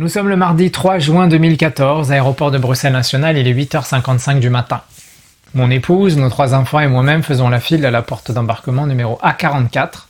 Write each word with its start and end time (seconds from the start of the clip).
Nous 0.00 0.08
sommes 0.08 0.30
le 0.30 0.36
mardi 0.38 0.70
3 0.70 0.98
juin 0.98 1.28
2014, 1.28 2.10
aéroport 2.10 2.50
de 2.50 2.56
Bruxelles 2.56 2.94
National, 2.94 3.36
il 3.36 3.46
est 3.46 3.52
8h55 3.52 4.38
du 4.38 4.48
matin. 4.48 4.80
Mon 5.52 5.70
épouse, 5.70 6.16
nos 6.16 6.30
trois 6.30 6.54
enfants 6.54 6.80
et 6.80 6.88
moi-même 6.88 7.22
faisons 7.22 7.50
la 7.50 7.60
file 7.60 7.84
à 7.84 7.90
la 7.90 8.00
porte 8.00 8.32
d'embarquement 8.32 8.86
numéro 8.86 9.20
A44. 9.22 10.06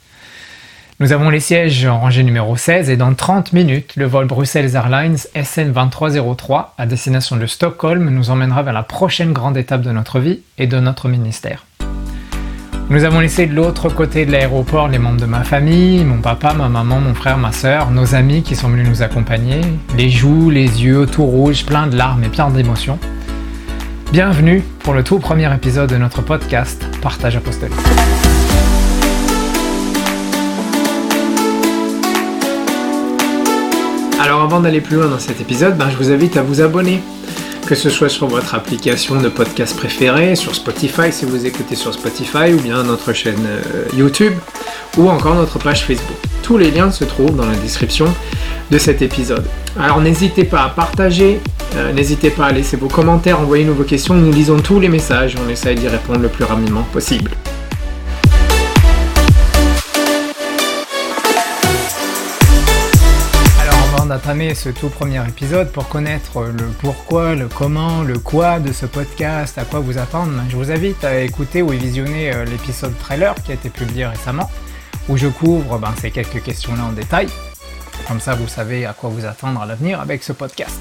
Nous 1.01 1.13
avons 1.13 1.29
les 1.29 1.41
sièges 1.41 1.87
en 1.87 1.99
rangée 1.99 2.23
numéro 2.23 2.57
16 2.57 2.89
et 2.89 2.97
dans 2.97 3.13
30 3.13 3.53
minutes, 3.53 3.97
le 3.97 4.05
vol 4.05 4.29
Bruxelles 4.29 4.77
Airlines 4.77 5.17
SN 5.17 5.73
2303 5.73 6.75
à 6.79 6.87
destination 6.87 7.35
de 7.35 7.47
Stockholm 7.47 8.11
nous 8.11 8.31
emmènera 8.31 8.63
vers 8.63 8.73
la 8.73 8.85
prochaine 8.85 9.33
grande 9.33 9.57
étape 9.57 9.83
de 9.83 9.91
notre 9.91 10.21
vie 10.21 10.39
et 10.57 10.69
de 10.69 10.79
notre 10.79 11.09
ministère. 11.09 11.65
Nous 12.91 13.05
avons 13.05 13.21
laissé 13.21 13.47
de 13.47 13.55
l'autre 13.55 13.89
côté 13.89 14.27
de 14.27 14.33
l'aéroport 14.33 14.89
les 14.89 14.99
membres 14.99 15.21
de 15.21 15.25
ma 15.25 15.45
famille, 15.45 16.05
mon 16.05 16.21
papa, 16.21 16.55
ma 16.55 16.69
maman, 16.69 16.99
mon 16.99 17.15
frère, 17.15 17.39
ma 17.39 17.53
soeur, 17.53 17.93
nos 17.93 18.17
amis 18.17 18.43
qui 18.43 18.57
sont 18.57 18.69
venus 18.69 18.89
nous 18.89 19.03
accompagner, 19.03 19.61
les 19.97 20.11
joues, 20.11 20.51
les 20.51 20.83
yeux 20.83 21.07
tout 21.07 21.25
rouges, 21.25 21.65
plein 21.65 21.87
de 21.87 21.97
larmes 21.97 22.25
et 22.25 22.29
plein 22.29 22.51
d'émotions. 22.51 22.99
Bienvenue 24.11 24.65
pour 24.81 24.93
le 24.93 25.05
tout 25.05 25.21
premier 25.21 25.55
épisode 25.55 25.89
de 25.89 25.99
notre 25.99 26.21
podcast 26.21 26.85
Partage 27.01 27.37
apostolique. 27.37 27.79
Alors 34.21 34.43
avant 34.43 34.59
d'aller 34.59 34.81
plus 34.81 34.97
loin 34.97 35.07
dans 35.07 35.21
cet 35.21 35.41
épisode, 35.41 35.79
ben, 35.79 35.91
je 35.91 35.97
vous 35.97 36.11
invite 36.11 36.37
à 36.37 36.43
vous 36.43 36.61
abonner 36.61 37.01
que 37.71 37.77
ce 37.77 37.89
soit 37.89 38.09
sur 38.09 38.27
votre 38.27 38.57
application 38.57 39.21
de 39.21 39.29
podcast 39.29 39.77
préférée, 39.77 40.35
sur 40.35 40.57
Spotify 40.57 41.13
si 41.13 41.25
vous 41.25 41.47
écoutez 41.47 41.77
sur 41.77 41.95
Spotify, 41.95 42.53
ou 42.53 42.61
bien 42.61 42.83
notre 42.83 43.13
chaîne 43.13 43.47
euh, 43.47 43.85
YouTube, 43.97 44.33
ou 44.99 45.09
encore 45.09 45.37
notre 45.37 45.61
page 45.61 45.85
Facebook. 45.85 46.17
Tous 46.43 46.59
les 46.59 46.73
liens 46.73 46.91
se 46.91 47.05
trouvent 47.05 47.37
dans 47.37 47.47
la 47.47 47.55
description 47.55 48.13
de 48.73 48.77
cet 48.77 49.03
épisode. 49.03 49.45
Alors 49.79 50.01
n'hésitez 50.01 50.43
pas 50.43 50.65
à 50.65 50.69
partager, 50.71 51.39
euh, 51.77 51.93
n'hésitez 51.93 52.31
pas 52.31 52.47
à 52.47 52.53
laisser 52.53 52.77
vos 52.77 52.89
commentaires, 52.89 53.39
envoyez-nous 53.39 53.75
vos 53.75 53.85
questions, 53.85 54.15
nous 54.15 54.33
lisons 54.33 54.59
tous 54.59 54.81
les 54.81 54.89
messages, 54.89 55.37
on 55.47 55.49
essaye 55.49 55.77
d'y 55.77 55.87
répondre 55.87 56.19
le 56.19 56.29
plus 56.29 56.43
rapidement 56.43 56.83
possible. 56.93 57.31
D'entamer 64.11 64.57
ce 64.57 64.71
tout 64.71 64.89
premier 64.89 65.23
épisode 65.29 65.71
pour 65.71 65.89
connaître 65.89 66.43
le 66.43 66.65
pourquoi, 66.81 67.37
le 67.37 67.47
comment, 67.47 68.03
le 68.03 68.19
quoi 68.19 68.59
de 68.59 68.73
ce 68.73 68.85
podcast, 68.85 69.57
à 69.57 69.65
quoi 69.65 69.79
vous 69.79 69.99
attendre, 69.99 70.33
je 70.49 70.57
vous 70.57 70.73
invite 70.73 71.05
à 71.05 71.21
écouter 71.21 71.63
ou 71.63 71.69
visionner 71.69 72.35
euh, 72.35 72.45
l'épisode 72.45 72.93
trailer 72.99 73.37
qui 73.37 73.53
a 73.53 73.55
été 73.55 73.71
publié 73.71 74.07
récemment, 74.07 74.51
où 75.09 75.17
je 75.17 75.29
couvre 75.29 75.79
ben, 75.79 75.95
ces 76.01 76.11
quelques 76.11 76.43
questions-là 76.43 76.87
en 76.87 76.93
détail. 76.93 77.29
Comme 78.09 78.19
ça, 78.19 78.35
vous 78.35 78.49
savez 78.49 78.85
à 78.85 78.95
quoi 78.95 79.11
vous 79.11 79.27
attendre 79.27 79.63
à 79.63 79.67
l'avenir 79.67 80.01
avec 80.01 80.25
ce 80.25 80.33
podcast. 80.33 80.81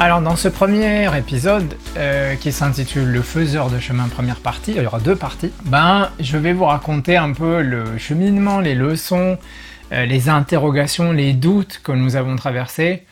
Alors 0.00 0.20
dans 0.20 0.34
ce 0.34 0.48
premier 0.48 1.16
épisode 1.16 1.76
euh, 1.96 2.34
qui 2.34 2.50
s'intitule 2.50 3.04
Le 3.04 3.22
faiseur 3.22 3.70
de 3.70 3.78
chemin 3.78 4.08
première 4.08 4.40
partie, 4.40 4.72
il 4.72 4.82
y 4.82 4.86
aura 4.86 4.98
deux 4.98 5.14
parties, 5.14 5.52
ben 5.66 6.10
je 6.18 6.38
vais 6.38 6.54
vous 6.54 6.64
raconter 6.64 7.16
un 7.16 7.34
peu 7.34 7.62
le 7.62 7.98
cheminement, 7.98 8.58
les 8.58 8.74
leçons, 8.74 9.38
euh, 9.38 9.71
les 9.92 10.28
interrogations, 10.28 11.12
les 11.12 11.32
doutes 11.34 11.80
que 11.84 11.92
nous 11.92 12.16
avons 12.16 12.36
traversés, 12.36 13.04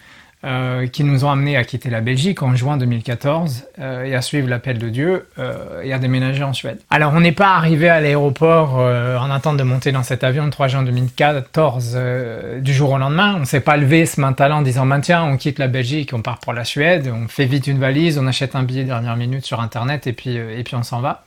euh, 0.42 0.86
qui 0.86 1.04
nous 1.04 1.26
ont 1.26 1.30
amenés 1.30 1.58
à 1.58 1.64
quitter 1.64 1.90
la 1.90 2.00
Belgique 2.00 2.42
en 2.42 2.56
juin 2.56 2.78
2014 2.78 3.64
euh, 3.78 4.04
et 4.04 4.14
à 4.14 4.22
suivre 4.22 4.48
l'appel 4.48 4.78
de 4.78 4.88
Dieu 4.88 5.28
et 5.84 5.92
à 5.92 5.98
déménager 5.98 6.42
en 6.42 6.54
Suède. 6.54 6.78
Alors 6.88 7.12
on 7.14 7.20
n'est 7.20 7.32
pas 7.32 7.56
arrivé 7.56 7.90
à 7.90 8.00
l'aéroport 8.00 8.76
en 8.76 9.30
attente 9.30 9.58
de 9.58 9.62
monter 9.64 9.92
dans 9.92 10.02
cet 10.02 10.24
avion 10.24 10.46
le 10.46 10.50
3 10.50 10.68
juin 10.68 10.82
2014 10.82 11.98
du 12.60 12.72
jour 12.72 12.92
au 12.92 12.96
lendemain. 12.96 13.36
On 13.38 13.44
s'est 13.44 13.60
pas 13.60 13.76
levé 13.76 14.06
ce 14.06 14.18
matin 14.18 14.50
en 14.50 14.62
disant 14.62 14.88
tiens 15.02 15.24
on 15.24 15.36
quitte 15.36 15.58
la 15.58 15.68
Belgique, 15.68 16.12
on 16.14 16.22
part 16.22 16.38
pour 16.38 16.54
la 16.54 16.64
Suède, 16.64 17.12
on 17.14 17.28
fait 17.28 17.44
vite 17.44 17.66
une 17.66 17.78
valise, 17.78 18.18
on 18.18 18.26
achète 18.26 18.56
un 18.56 18.62
billet 18.62 18.84
dernière 18.84 19.16
minute 19.16 19.44
sur 19.44 19.60
internet 19.60 20.06
et 20.06 20.14
puis, 20.14 20.36
et 20.36 20.64
puis 20.64 20.74
on 20.74 20.82
s'en 20.82 21.02
va. 21.02 21.24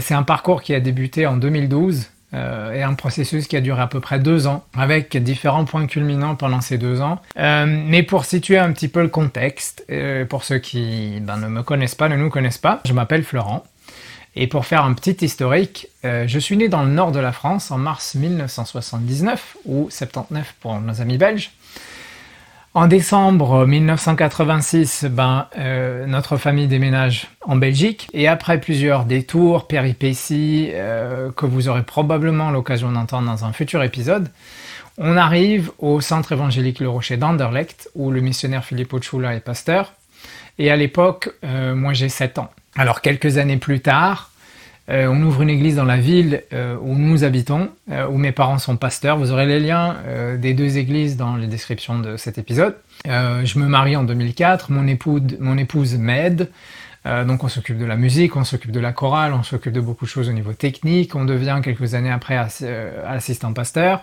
C'est 0.00 0.12
un 0.12 0.24
parcours 0.24 0.60
qui 0.60 0.74
a 0.74 0.80
débuté 0.80 1.26
en 1.26 1.38
2012 1.38 2.10
euh, 2.32 2.72
et 2.72 2.82
un 2.82 2.94
processus 2.94 3.48
qui 3.48 3.56
a 3.56 3.60
duré 3.60 3.80
à 3.82 3.86
peu 3.86 4.00
près 4.00 4.18
deux 4.18 4.46
ans, 4.46 4.64
avec 4.76 5.16
différents 5.16 5.64
points 5.64 5.86
culminants 5.86 6.36
pendant 6.36 6.60
ces 6.60 6.78
deux 6.78 7.00
ans. 7.00 7.20
Euh, 7.38 7.66
mais 7.66 8.02
pour 8.02 8.24
situer 8.24 8.58
un 8.58 8.72
petit 8.72 8.88
peu 8.88 9.02
le 9.02 9.08
contexte, 9.08 9.84
euh, 9.90 10.24
pour 10.24 10.44
ceux 10.44 10.58
qui 10.58 11.18
ben, 11.20 11.36
ne 11.38 11.48
me 11.48 11.62
connaissent 11.62 11.94
pas, 11.94 12.08
ne 12.08 12.16
nous 12.16 12.30
connaissent 12.30 12.58
pas, 12.58 12.80
je 12.84 12.92
m'appelle 12.92 13.24
Florent. 13.24 13.64
Et 14.36 14.46
pour 14.46 14.64
faire 14.64 14.84
un 14.84 14.94
petit 14.94 15.24
historique, 15.24 15.88
je 16.04 16.38
suis 16.38 16.56
né 16.56 16.68
dans 16.68 16.84
le 16.84 16.90
nord 16.90 17.10
de 17.10 17.18
la 17.18 17.32
France 17.32 17.72
en 17.72 17.78
mars 17.78 18.14
1979, 18.14 19.56
ou 19.64 19.88
79 19.90 20.54
pour 20.60 20.80
nos 20.80 21.00
amis 21.00 21.18
belges. 21.18 21.50
En 22.72 22.86
décembre 22.86 23.66
1986, 23.66 25.06
ben, 25.10 25.48
euh, 25.58 26.06
notre 26.06 26.36
famille 26.36 26.68
déménage 26.68 27.26
en 27.40 27.56
Belgique 27.56 28.08
et 28.12 28.28
après 28.28 28.60
plusieurs 28.60 29.06
détours, 29.06 29.66
péripéties 29.66 30.70
euh, 30.74 31.32
que 31.32 31.46
vous 31.46 31.68
aurez 31.68 31.82
probablement 31.82 32.52
l'occasion 32.52 32.92
d'entendre 32.92 33.26
dans 33.26 33.44
un 33.44 33.52
futur 33.52 33.82
épisode, 33.82 34.28
on 34.98 35.16
arrive 35.16 35.72
au 35.80 36.00
centre 36.00 36.30
évangélique 36.30 36.78
Le 36.78 36.88
Rocher 36.88 37.16
d'Anderlecht 37.16 37.90
où 37.96 38.12
le 38.12 38.20
missionnaire 38.20 38.64
Philippe 38.64 38.92
Ochula 38.92 39.34
est 39.34 39.40
pasteur. 39.40 39.92
Et 40.60 40.70
à 40.70 40.76
l'époque, 40.76 41.30
euh, 41.42 41.74
moi 41.74 41.92
j'ai 41.92 42.08
7 42.08 42.38
ans. 42.38 42.50
Alors 42.76 43.00
quelques 43.00 43.38
années 43.38 43.56
plus 43.56 43.80
tard, 43.80 44.29
euh, 44.90 45.06
on 45.06 45.22
ouvre 45.22 45.42
une 45.42 45.50
église 45.50 45.76
dans 45.76 45.84
la 45.84 45.98
ville 45.98 46.42
euh, 46.52 46.76
où 46.80 46.96
nous 46.96 47.22
habitons, 47.22 47.70
euh, 47.90 48.08
où 48.08 48.18
mes 48.18 48.32
parents 48.32 48.58
sont 48.58 48.76
pasteurs. 48.76 49.16
Vous 49.16 49.30
aurez 49.30 49.46
les 49.46 49.60
liens 49.60 49.96
des 50.38 50.54
deux 50.54 50.78
églises 50.78 51.16
dans 51.16 51.36
les 51.36 51.46
descriptions 51.46 51.98
de 51.98 52.16
cet 52.16 52.38
épisode. 52.38 52.76
je 53.04 53.58
me 53.58 53.66
marie 53.66 53.96
en 53.96 54.04
2004, 54.04 54.72
mon, 54.72 54.84
mon 55.40 55.58
épouse 55.58 55.94
m'aide. 55.96 56.50
donc 57.04 57.44
on 57.44 57.48
s'occupe 57.48 57.78
de 57.78 57.84
la 57.84 57.96
musique, 57.96 58.36
on 58.36 58.44
s'occupe 58.44 58.72
de 58.72 58.80
la 58.80 58.92
chorale, 58.92 59.32
on 59.32 59.42
s'occupe 59.42 59.72
de 59.72 59.80
beaucoup 59.80 60.04
de 60.04 60.10
choses 60.10 60.28
au 60.28 60.32
niveau 60.32 60.52
technique. 60.52 61.14
On 61.14 61.24
devient 61.24 61.60
quelques 61.62 61.94
années 61.94 62.10
après 62.10 62.36
assistant 63.06 63.52
pasteur. 63.52 64.02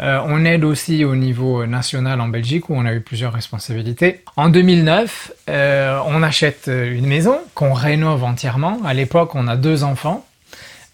Euh, 0.00 0.20
on 0.24 0.44
aide 0.44 0.64
aussi 0.64 1.04
au 1.04 1.16
niveau 1.16 1.66
national 1.66 2.20
en 2.20 2.28
Belgique 2.28 2.70
où 2.70 2.74
on 2.74 2.86
a 2.86 2.92
eu 2.92 3.00
plusieurs 3.00 3.32
responsabilités. 3.32 4.22
En 4.36 4.48
2009, 4.48 5.32
euh, 5.48 5.98
on 6.06 6.22
achète 6.22 6.68
une 6.68 7.06
maison 7.06 7.38
qu'on 7.54 7.72
rénove 7.72 8.22
entièrement. 8.22 8.78
À 8.84 8.94
l'époque, 8.94 9.34
on 9.34 9.48
a 9.48 9.56
deux 9.56 9.82
enfants. 9.82 10.24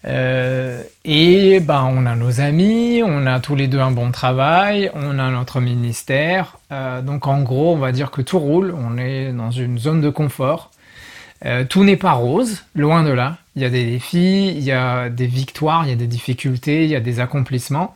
Euh, 0.07 0.83
et 1.03 1.59
ben, 1.59 1.87
on 1.91 2.05
a 2.05 2.15
nos 2.15 2.39
amis, 2.39 3.01
on 3.03 3.25
a 3.25 3.39
tous 3.39 3.55
les 3.55 3.67
deux 3.67 3.79
un 3.79 3.91
bon 3.91 4.11
travail, 4.11 4.91
on 4.93 5.17
a 5.17 5.29
notre 5.31 5.59
ministère. 5.61 6.57
donc 7.03 7.27
en 7.27 7.41
gros, 7.41 7.73
on 7.73 7.77
va 7.77 7.91
dire 7.91 8.11
que 8.11 8.21
tout 8.21 8.39
roule, 8.39 8.75
on 8.77 8.97
est 8.97 9.31
dans 9.31 9.51
une 9.51 9.79
zone 9.79 10.01
de 10.01 10.09
confort. 10.09 10.71
tout 11.69 11.83
n'est 11.83 11.95
pas 11.95 12.11
rose, 12.11 12.63
loin 12.75 13.03
de 13.03 13.11
là. 13.11 13.37
Il 13.55 13.61
y 13.63 13.65
a 13.65 13.69
des 13.69 13.85
défis, 13.85 14.49
il 14.49 14.63
y 14.63 14.71
a 14.71 15.09
des 15.09 15.27
victoires, 15.27 15.85
il 15.85 15.89
y 15.89 15.93
a 15.93 15.95
des 15.95 16.07
difficultés, 16.07 16.83
il 16.83 16.89
y 16.91 16.95
a 16.95 16.99
des 16.99 17.19
accomplissements. 17.19 17.95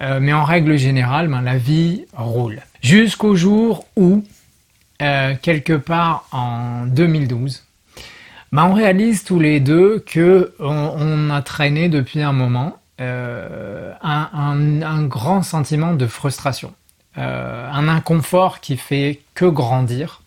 Euh, 0.00 0.18
mais 0.20 0.32
en 0.32 0.44
règle 0.44 0.76
générale, 0.76 1.28
ben, 1.28 1.42
la 1.42 1.58
vie 1.58 2.06
roule. 2.16 2.60
Jusqu'au 2.80 3.36
jour 3.36 3.86
où, 3.96 4.24
euh, 5.00 5.34
quelque 5.40 5.74
part 5.74 6.26
en 6.32 6.86
2012, 6.86 7.64
ben, 8.52 8.64
on 8.64 8.74
réalise 8.74 9.24
tous 9.24 9.38
les 9.38 9.60
deux 9.60 10.00
que 10.00 10.54
on, 10.58 11.30
a 11.30 11.42
traîné 11.42 11.88
depuis 11.88 12.22
un 12.22 12.32
moment 12.32 12.78
euh, 13.00 13.92
un, 14.02 15.02
grand 15.04 15.42
sentiment 15.42 15.94
de 15.94 16.06
frustration, 16.06 16.72
un 17.16 17.88
inconfort 17.88 18.60
qui 18.60 18.76
fait 18.76 19.20
que 19.34 19.44
grandir. 19.44 20.21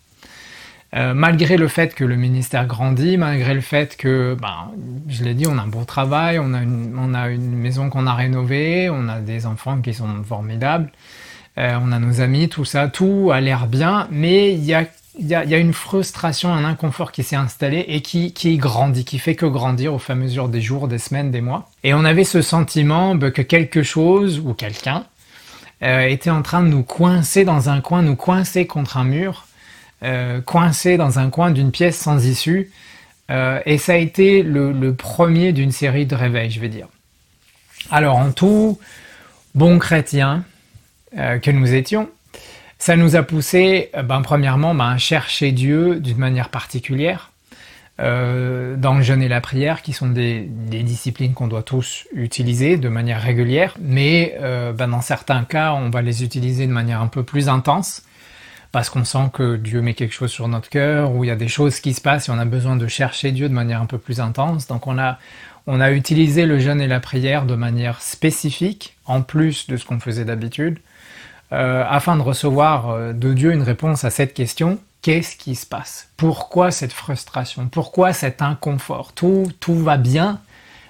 Euh, 0.93 1.13
malgré 1.13 1.57
le 1.57 1.67
fait 1.67 1.93
que 1.93 2.05
le 2.05 2.15
ministère 2.15 2.67
grandit, 2.67 3.17
malgré 3.17 3.53
le 3.53 3.61
fait 3.61 3.97
que, 3.97 4.37
ben, 4.39 4.71
je 5.09 5.23
l'ai 5.23 5.33
dit, 5.33 5.45
on 5.45 5.57
a 5.57 5.61
un 5.61 5.67
beau 5.67 5.83
travail, 5.83 6.39
on 6.39 6.53
a 6.53 6.61
une, 6.61 7.55
maison 7.55 7.89
qu'on 7.89 8.07
a 8.07 8.13
rénovée, 8.13 8.89
on 8.89 9.09
a 9.09 9.19
des 9.19 9.45
enfants 9.45 9.81
qui 9.81 9.93
sont 9.93 10.23
formidables, 10.23 10.89
euh, 11.57 11.77
on 11.81 11.91
a 11.91 11.99
nos 11.99 12.21
amis, 12.21 12.47
tout 12.47 12.63
ça, 12.63 12.87
tout 12.87 13.31
a 13.33 13.41
l'air 13.41 13.67
bien, 13.67 14.07
mais 14.09 14.53
il 14.53 14.63
y 14.63 14.73
a, 14.73 15.57
une 15.57 15.73
frustration, 15.73 16.53
un 16.53 16.63
inconfort 16.63 17.11
qui 17.11 17.23
s'est 17.23 17.35
installé 17.35 17.83
et 17.89 18.01
qui, 18.01 18.31
qui 18.31 18.57
grandit, 18.57 19.03
qui 19.03 19.19
fait 19.19 19.35
que 19.35 19.45
grandir 19.45 19.93
au 19.93 19.99
fur 19.99 20.15
et 20.15 20.17
à 20.17 20.21
mesure 20.21 20.47
des 20.47 20.61
jours, 20.61 20.87
des 20.87 20.99
semaines, 20.99 21.29
des 21.29 21.41
mois. 21.41 21.69
Et 21.83 21.93
on 21.93 22.05
avait 22.05 22.23
ce 22.23 22.41
sentiment 22.41 23.15
ben, 23.15 23.31
que 23.31 23.41
quelque 23.41 23.83
chose 23.83 24.39
ou 24.39 24.53
quelqu'un 24.53 25.03
euh, 25.83 26.05
était 26.05 26.29
en 26.29 26.41
train 26.41 26.63
de 26.63 26.69
nous 26.69 26.83
coincer 26.83 27.43
dans 27.43 27.69
un 27.69 27.81
coin, 27.81 28.01
nous 28.01 28.15
coincer 28.15 28.65
contre 28.65 28.95
un 28.95 29.03
mur, 29.03 29.45
euh, 30.03 30.41
coincé 30.41 30.97
dans 30.97 31.19
un 31.19 31.29
coin 31.29 31.51
d'une 31.51 31.71
pièce 31.71 31.97
sans 31.97 32.25
issue. 32.25 32.69
Euh, 33.31 33.61
et 33.65 33.77
ça 33.77 33.93
a 33.93 33.95
été 33.95 34.43
le, 34.43 34.93
premier 34.93 35.53
d'une 35.53 35.71
série 35.71 36.05
de 36.05 36.15
réveils, 36.15 36.51
je 36.51 36.59
vais 36.59 36.67
dire. 36.67 36.87
Alors 37.91 38.17
en 38.17 38.31
tout, 38.31 38.77
bon 39.55 39.79
chrétien 39.79 40.43
euh, 41.17 41.39
que 41.39 41.49
nous 41.49 41.73
étions, 41.73 42.09
ça 42.77 42.97
nous 42.97 43.15
a 43.15 43.23
poussé, 43.23 43.89
ben, 44.03 44.21
premièrement, 44.21 44.75
ben, 44.75 44.91
à 44.91 44.97
chercher 44.97 45.53
Dieu 45.53 45.99
d'une 46.01 46.17
manière 46.17 46.49
particulière, 46.49 47.31
dans 47.97 48.95
le 48.97 49.01
jeûne 49.01 49.21
et 49.21 49.29
la 49.29 49.39
prière, 49.39 49.81
qui 49.81 49.93
sont 49.93 50.09
des, 50.09 50.41
disciplines 50.43 51.33
qu'on 51.33 51.47
doit 51.47 51.63
tous 51.63 52.05
utiliser 52.13 52.75
de 52.75 52.89
manière 52.89 53.21
régulière, 53.21 53.75
mais 53.79 54.37
ben, 54.75 54.89
dans 54.89 54.99
certains 54.99 55.45
cas, 55.45 55.71
on 55.71 55.89
va 55.89 56.01
les 56.01 56.21
utiliser 56.21 56.67
de 56.67 56.73
manière 56.73 57.01
un 57.01 57.07
peu 57.07 57.23
plus 57.23 57.47
intense 57.47 58.03
parce 58.75 58.89
qu'on 58.89 59.05
sent 59.05 59.29
que 59.31 59.55
Dieu 59.55 59.81
met 59.81 59.93
quelque 59.93 60.13
chose 60.13 60.31
sur 60.31 60.49
notre 60.49 60.67
cœur, 60.67 61.15
ou 61.15 61.23
il 61.23 61.27
y 61.27 61.31
a 61.31 61.37
des 61.37 61.47
choses 61.47 61.79
qui 61.79 61.93
se 61.93 62.01
passent 62.01 62.27
et 62.27 62.31
on 62.33 62.37
a 62.37 62.43
besoin 62.43 62.75
de 62.75 62.87
chercher 62.87 63.31
Dieu 63.31 63.47
de 63.47 63.53
manière 63.53 63.81
un 63.81 63.85
peu 63.85 63.97
plus 63.97 64.19
intense. 64.19 64.67
Donc 64.67 64.85
on 64.85 64.99
a, 64.99 65.17
on 65.65 65.79
a 65.79 65.93
utilisé 65.93 66.45
le 66.45 66.59
jeûne 66.59 66.81
et 66.81 66.87
la 66.89 66.99
prière 66.99 67.45
de 67.45 67.55
manière 67.55 68.01
spécifique, 68.01 68.97
en 69.05 69.21
plus 69.21 69.67
de 69.67 69.77
ce 69.77 69.85
qu'on 69.85 70.01
faisait 70.01 70.25
d'habitude, 70.25 70.79
euh, 71.53 71.85
afin 71.89 72.17
de 72.17 72.21
recevoir 72.21 72.89
euh, 72.89 73.13
de 73.13 73.31
Dieu 73.31 73.53
une 73.53 73.63
réponse 73.63 74.03
à 74.03 74.09
cette 74.09 74.33
question. 74.33 74.77
Qu'est-ce 75.01 75.37
qui 75.37 75.55
se 75.55 75.65
passe? 75.65 76.09
Pourquoi 76.17 76.69
cette 76.69 76.91
frustration? 76.91 77.69
Pourquoi 77.69 78.11
cet 78.11 78.41
inconfort? 78.41 79.13
Tout, 79.13 79.47
tout 79.61 79.77
va 79.77 79.95
bien, 79.95 80.41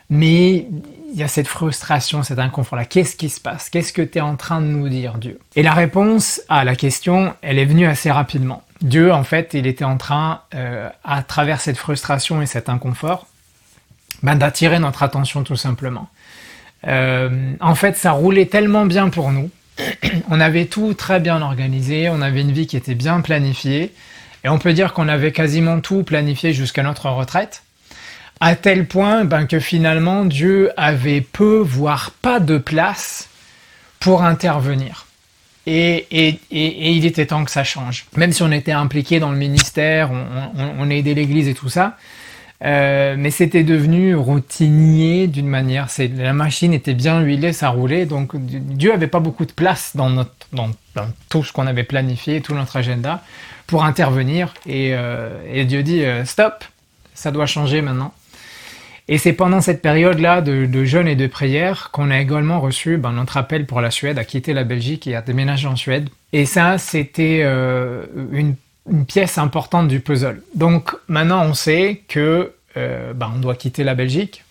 mais 0.09 0.67
il 1.15 1.19
y 1.19 1.23
a 1.23 1.27
cette 1.27 1.47
frustration, 1.47 2.23
cet 2.23 2.39
inconfort-là. 2.39 2.85
Qu'est-ce 2.85 3.15
qui 3.15 3.29
se 3.29 3.39
passe? 3.39 3.69
Qu'est-ce 3.69 3.93
que 3.93 4.01
tu 4.01 4.17
es 4.17 4.21
en 4.21 4.35
train 4.35 4.61
de 4.61 4.67
nous 4.67 4.89
dire, 4.89 5.17
Dieu? 5.17 5.39
Et 5.55 5.63
la 5.63 5.73
réponse 5.73 6.41
à 6.49 6.63
la 6.63 6.75
question, 6.75 7.33
elle 7.41 7.57
est 7.57 7.65
venue 7.65 7.85
assez 7.85 8.11
rapidement. 8.11 8.63
Dieu, 8.81 9.13
en 9.13 9.23
fait, 9.23 9.53
il 9.53 9.65
était 9.65 9.85
en 9.85 9.97
train, 9.97 10.41
euh, 10.53 10.89
à 11.03 11.23
travers 11.23 11.61
cette 11.61 11.77
frustration 11.77 12.41
et 12.41 12.45
cet 12.45 12.67
inconfort, 12.67 13.27
ben, 14.23 14.35
d'attirer 14.35 14.79
notre 14.79 15.03
attention 15.03 15.43
tout 15.43 15.55
simplement. 15.55 16.09
Euh, 16.87 17.53
en 17.61 17.75
fait, 17.75 17.95
ça 17.95 18.11
roulait 18.11 18.47
tellement 18.47 18.85
bien 18.85 19.09
pour 19.09 19.31
nous. 19.31 19.49
on 20.29 20.39
avait 20.39 20.65
tout 20.65 20.93
très 20.93 21.19
bien 21.19 21.41
organisé, 21.41 22.09
on 22.09 22.21
avait 22.21 22.41
une 22.41 22.51
vie 22.51 22.67
qui 22.67 22.77
était 22.77 22.95
bien 22.95 23.21
planifiée, 23.21 23.93
et 24.43 24.49
on 24.49 24.59
peut 24.59 24.73
dire 24.73 24.93
qu'on 24.93 25.07
avait 25.07 25.31
quasiment 25.31 25.79
tout 25.79 26.03
planifié 26.03 26.53
jusqu'à 26.53 26.83
notre 26.83 27.09
retraite 27.09 27.63
à 28.39 28.55
tel 28.55 28.87
point 28.87 29.25
ben, 29.25 29.45
que 29.45 29.59
finalement 29.59 30.25
Dieu 30.25 30.71
avait 30.77 31.21
peu, 31.21 31.57
voire 31.57 32.11
pas 32.21 32.39
de 32.39 32.57
place 32.57 33.29
pour 33.99 34.23
intervenir. 34.23 35.05
Et, 35.67 36.37
il 36.51 37.05
était 37.05 37.25
temps 37.25 37.43
que 37.43 37.49
ça 37.49 37.63
change. 37.63 38.05
Même 38.15 38.31
si 38.31 38.43
on 38.43 38.51
était 38.51 38.71
impliqué 38.71 39.19
dans 39.19 39.31
le 39.31 39.37
ministère, 39.37 40.11
on, 40.55 40.89
aidait 40.91 41.15
l'Église 41.15 41.47
et 41.47 41.55
tout 41.55 41.69
ça, 41.69 41.97
euh, 42.63 43.15
mais 43.17 43.31
c'était 43.31 43.63
devenu 43.63 44.15
routinier 44.15 45.25
d'une 45.25 45.47
manière. 45.47 45.87
La 46.17 46.33
machine 46.33 46.71
était 46.71 46.93
bien 46.93 47.19
huilée, 47.21 47.51
ça 47.51 47.69
roulait, 47.69 48.05
donc 48.05 48.35
Dieu 48.35 48.93
avait 48.93 49.07
pas 49.07 49.19
beaucoup 49.19 49.45
de 49.45 49.51
place 49.51 49.95
dans 49.95 50.23
tout 51.29 51.43
ce 51.43 51.51
qu'on 51.51 51.65
avait 51.65 51.83
planifié, 51.83 52.41
tout 52.41 52.53
notre 52.53 52.77
agenda, 52.77 53.23
pour 53.67 53.83
intervenir. 53.83 54.53
Et, 54.65 54.91
euh, 54.93 55.63
Dieu 55.65 55.83
dit 55.83 56.03
euh, 56.03 56.25
stop, 56.25 56.63
ça 57.13 57.31
doit 57.31 57.45
changer 57.45 57.81
maintenant. 57.81 58.13
Et 59.07 59.19
c'est 59.19 59.33
pendant 59.33 59.61
cette 59.61 59.81
période-là 59.81 60.41
de, 60.41 60.85
jeûne 60.85 61.07
et 61.07 61.15
de 61.15 61.27
prière 61.27 61.89
qu'on 61.91 62.09
a 62.09 62.19
également 62.19 62.59
reçu 62.59 62.97
ben, 62.97 63.11
notre 63.11 63.37
appel 63.37 63.67
pour 63.67 63.79
la 63.79 63.91
Suède, 63.91 64.17
à 64.17 64.25
quitter 64.25 64.53
la 64.53 64.63
Belgique 64.63 65.05
et 65.05 65.15
à 65.15 65.21
déménager 65.21 65.67
en 65.67 65.75
Suède. 65.75 66.09
Et 66.33 66.45
ça, 66.45 66.77
c'était 66.79 67.41
euh, 67.43 68.05
une, 68.31 68.55
pièce 69.07 69.39
importante 69.39 69.87
du 69.87 69.99
puzzle. 69.99 70.43
Donc 70.53 70.95
maintenant, 71.07 71.43
on 71.43 71.55
sait 71.55 72.03
que 72.07 72.53
euh, 72.77 73.13
ben, 73.13 73.31
on 73.35 73.39
doit 73.39 73.55
quitter 73.55 73.83
la 73.83 73.95
Belgique 73.95 74.43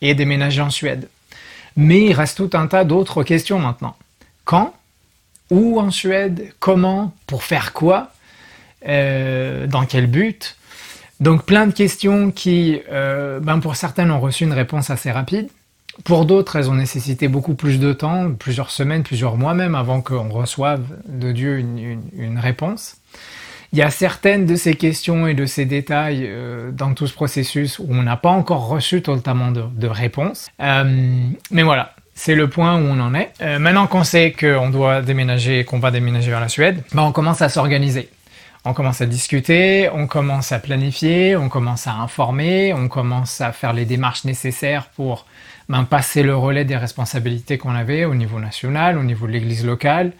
et 0.00 0.14
déménager 0.14 0.62
en 0.62 0.70
Suède. 0.70 1.08
Mais 1.76 2.06
il 2.06 2.12
reste 2.12 2.38
tout 2.38 2.50
un 2.56 2.66
tas 2.66 2.84
d'autres 2.84 3.22
questions 3.22 3.58
maintenant. 3.58 3.94
Quand? 4.44 4.74
Où 5.50 5.78
en 5.78 5.90
Suède? 5.90 6.52
Comment? 6.60 7.14
Pour 7.26 7.42
faire 7.42 7.74
quoi? 7.74 8.10
Euh, 8.86 9.66
Dans 9.66 9.84
quel 9.84 10.06
but? 10.06 10.57
Donc 11.20 11.44
plein 11.44 11.66
de 11.66 11.72
questions 11.72 12.30
qui, 12.30 12.80
euh, 12.90 13.40
ben 13.40 13.58
pour 13.58 13.76
certaines, 13.76 14.10
ont 14.10 14.20
reçu 14.20 14.44
une 14.44 14.52
réponse 14.52 14.90
assez 14.90 15.10
rapide. 15.10 15.48
Pour 16.04 16.26
d'autres, 16.26 16.54
elles 16.56 16.70
ont 16.70 16.76
nécessité 16.76 17.26
beaucoup 17.26 17.54
plus 17.54 17.80
de 17.80 17.92
temps, 17.92 18.30
plusieurs 18.32 18.70
semaines, 18.70 19.02
plusieurs 19.02 19.36
mois 19.36 19.54
même, 19.54 19.74
avant 19.74 20.00
qu'on 20.00 20.28
reçoive 20.28 20.82
de 21.08 21.32
Dieu 21.32 21.58
une, 21.58 22.38
réponse. 22.38 22.98
Il 23.72 23.78
y 23.80 23.82
a 23.82 23.90
certaines 23.90 24.46
de 24.46 24.54
ces 24.54 24.74
questions 24.74 25.26
et 25.26 25.34
de 25.34 25.44
ces 25.44 25.64
détails 25.64 26.24
euh, 26.24 26.70
dans 26.70 26.94
tout 26.94 27.08
ce 27.08 27.12
processus 27.12 27.80
où 27.80 27.86
on 27.90 28.02
n'a 28.02 28.16
pas 28.16 28.30
encore 28.30 28.68
reçu 28.68 29.02
totalement 29.02 29.50
de, 29.50 29.64
de 29.76 29.88
réponse. 29.88 30.48
Euh, 30.62 30.84
mais 31.50 31.64
voilà, 31.64 31.94
c'est 32.14 32.36
le 32.36 32.48
point 32.48 32.76
où 32.76 32.84
on 32.84 33.00
en 33.00 33.12
est. 33.14 33.32
maintenant 33.58 33.88
qu'on 33.88 34.04
sait 34.04 34.32
qu'on 34.32 34.70
doit 34.70 35.02
déménager 35.02 35.58
et 35.58 35.64
qu'on 35.64 35.80
va 35.80 35.90
déménager 35.90 36.30
vers 36.30 36.40
la 36.40 36.48
Suède, 36.48 36.82
ben 36.92 37.02
on 37.02 37.12
commence 37.12 37.42
à 37.42 37.48
s'organiser 37.48 38.08
on 38.64 38.74
commence 38.74 39.00
à 39.00 39.06
discuter, 39.06 39.88
on 39.92 40.06
commence 40.06 40.52
à 40.52 40.58
planifier, 40.58 41.36
on 41.36 41.48
commence 41.48 41.86
à 41.86 41.94
informer, 41.94 42.74
on 42.74 42.88
commence 42.88 43.40
à 43.40 43.52
faire 43.52 43.72
les 43.72 43.84
démarches 43.84 44.24
nécessaires 44.24 44.90
pour 44.94 45.26
ben, 45.68 45.84
passer 45.84 46.22
le 46.22 46.36
relais 46.36 46.64
des 46.64 46.76
responsabilités 46.76 47.58
qu'on 47.58 47.74
avait 47.74 48.04
au 48.04 48.14
niveau 48.14 48.40
national, 48.40 48.98
au 48.98 49.02
niveau 49.02 49.26
de 49.26 49.32
l'église 49.32 49.64
locale. 49.64 50.12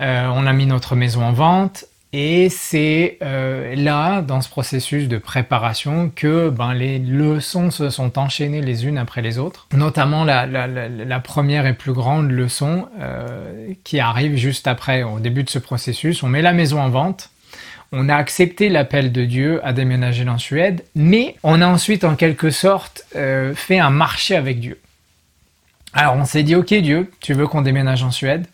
Euh, 0.00 0.28
on 0.32 0.46
a 0.46 0.52
mis 0.52 0.66
notre 0.66 0.96
maison 0.96 1.24
en 1.24 1.32
vente 1.32 1.84
et 2.12 2.48
c'est 2.48 3.18
euh, 3.20 3.74
là, 3.76 4.22
dans 4.22 4.40
ce 4.40 4.48
processus 4.48 5.08
de 5.08 5.18
préparation, 5.18 6.10
que 6.14 6.48
ben, 6.48 6.72
les 6.72 6.98
leçons 6.98 7.70
se 7.70 7.90
sont 7.90 8.18
enchaînées 8.18 8.62
les 8.62 8.86
unes 8.86 8.96
après 8.96 9.20
les 9.20 9.38
autres. 9.38 9.68
Notamment 9.74 10.24
la, 10.24 11.20
première 11.20 11.66
et 11.66 11.74
plus 11.74 11.92
grande 11.92 12.30
leçon 12.30 12.88
euh, 12.98 13.74
qui 13.84 14.00
arrive 14.00 14.36
juste 14.36 14.66
après, 14.66 15.02
au 15.02 15.20
début 15.20 15.42
de 15.42 15.50
ce 15.50 15.58
processus. 15.58 16.22
On 16.22 16.28
met 16.28 16.40
la 16.40 16.54
maison 16.54 16.80
en 16.80 16.88
vente 16.88 17.30
on 17.92 18.08
a 18.08 18.16
accepté 18.16 18.68
l'appel 18.68 19.12
de 19.12 19.24
Dieu 19.24 19.60
à 19.64 19.72
déménager 19.72 20.28
en 20.28 20.38
Suède, 20.38 20.84
mais 20.94 21.36
on 21.42 21.62
a 21.62 21.66
ensuite 21.66 22.04
en 22.04 22.16
quelque 22.16 22.50
sorte 22.50 23.04
euh, 23.16 23.54
fait 23.54 23.78
un 23.78 23.90
marché 23.90 24.36
avec 24.36 24.60
Dieu. 24.60 24.78
Alors 25.94 26.16
on 26.16 26.24
s'est 26.24 26.42
dit, 26.42 26.54
ok 26.54 26.74
Dieu, 26.74 27.10
tu 27.20 27.32
veux 27.32 27.46
qu'on 27.46 27.62
déménage 27.62 28.02
en 28.02 28.10
Suède? 28.10 28.46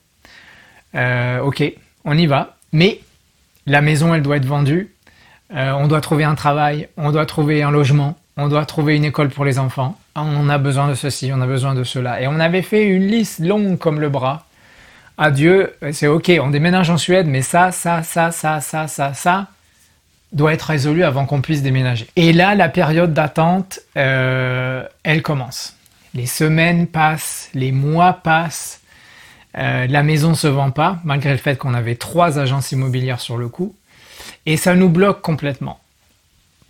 Euh, 0.94 1.40
Ok, 1.40 1.64
on 2.04 2.16
y 2.16 2.26
va, 2.26 2.56
mais 2.72 3.00
la 3.66 3.80
maison, 3.80 4.14
elle 4.14 4.22
doit 4.22 4.36
être 4.36 4.44
vendue, 4.44 4.92
euh, 5.54 5.72
on 5.72 5.88
doit 5.88 6.00
trouver 6.00 6.24
un 6.24 6.34
travail, 6.34 6.88
on 6.96 7.10
doit 7.10 7.26
trouver 7.26 7.62
un 7.62 7.70
logement, 7.70 8.16
on 8.36 8.48
doit 8.48 8.66
trouver 8.66 8.96
une 8.96 9.04
école 9.04 9.30
pour 9.30 9.44
les 9.44 9.58
enfants, 9.58 9.98
on 10.14 10.48
a 10.48 10.58
besoin 10.58 10.88
de 10.88 10.94
ceci, 10.94 11.30
on 11.34 11.40
a 11.40 11.46
besoin 11.46 11.74
de 11.74 11.82
cela. 11.82 12.20
Et 12.20 12.28
on 12.28 12.38
avait 12.38 12.62
fait 12.62 12.84
une 12.84 13.06
liste 13.06 13.40
longue 13.40 13.78
comme 13.78 14.00
le 14.00 14.08
bras 14.08 14.46
Adieu, 15.16 15.74
c'est 15.92 16.08
ok, 16.08 16.32
on 16.40 16.50
déménage 16.50 16.90
en 16.90 16.98
Suède, 16.98 17.26
mais 17.26 17.42
ça, 17.42 17.70
ça, 17.70 18.02
ça, 18.02 18.32
ça, 18.32 18.60
ça, 18.60 18.88
ça, 18.88 19.14
ça 19.14 19.46
doit 20.32 20.52
être 20.52 20.62
résolu 20.62 21.04
avant 21.04 21.24
qu'on 21.24 21.40
puisse 21.40 21.62
déménager. 21.62 22.08
Et 22.16 22.32
là, 22.32 22.56
la 22.56 22.68
période 22.68 23.14
d'attente, 23.14 23.78
euh, 23.96 24.84
elle 25.04 25.22
commence. 25.22 25.76
Les 26.14 26.26
semaines 26.26 26.88
passent, 26.88 27.48
les 27.54 27.70
mois 27.70 28.14
passent, 28.14 28.80
euh, 29.56 29.86
la 29.86 30.02
maison 30.02 30.34
se 30.34 30.48
vend 30.48 30.72
pas, 30.72 30.98
malgré 31.04 31.30
le 31.30 31.38
fait 31.38 31.56
qu'on 31.56 31.74
avait 31.74 31.94
trois 31.94 32.40
agences 32.40 32.72
immobilières 32.72 33.20
sur 33.20 33.36
le 33.36 33.48
coup, 33.48 33.76
et 34.46 34.56
ça 34.56 34.74
nous 34.74 34.88
bloque 34.88 35.22
complètement. 35.22 35.78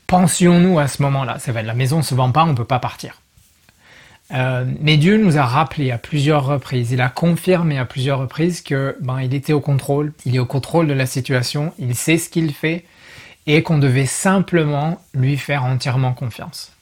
Pensions-nous 0.06 0.78
à 0.78 0.86
ce 0.86 1.00
moment-là, 1.02 1.36
c'est 1.38 1.52
vrai, 1.52 1.62
la 1.62 1.72
maison 1.72 2.02
se 2.02 2.14
vend 2.14 2.30
pas, 2.30 2.44
on 2.44 2.54
peut 2.54 2.66
pas 2.66 2.78
partir. 2.78 3.22
Euh, 4.32 4.64
mais 4.80 4.96
Dieu 4.96 5.18
nous 5.18 5.36
a 5.36 5.44
rappelé 5.44 5.90
à 5.90 5.98
plusieurs 5.98 6.46
reprises, 6.46 6.92
il 6.92 7.00
a 7.02 7.10
confirmé 7.10 7.78
à 7.78 7.84
plusieurs 7.84 8.18
reprises 8.18 8.62
que 8.62 8.96
ben 9.00 9.20
il 9.20 9.34
était 9.34 9.52
au 9.52 9.60
contrôle, 9.60 10.12
il 10.24 10.34
est 10.34 10.38
au 10.38 10.46
contrôle 10.46 10.86
de 10.86 10.94
la 10.94 11.04
situation, 11.04 11.74
il 11.78 11.94
sait 11.94 12.16
ce 12.16 12.30
qu'il 12.30 12.54
fait 12.54 12.84
et 13.46 13.62
qu'on 13.62 13.76
devait 13.76 14.06
simplement 14.06 14.98
lui 15.12 15.36
faire 15.36 15.64
entièrement 15.64 16.14
confiance. 16.14 16.72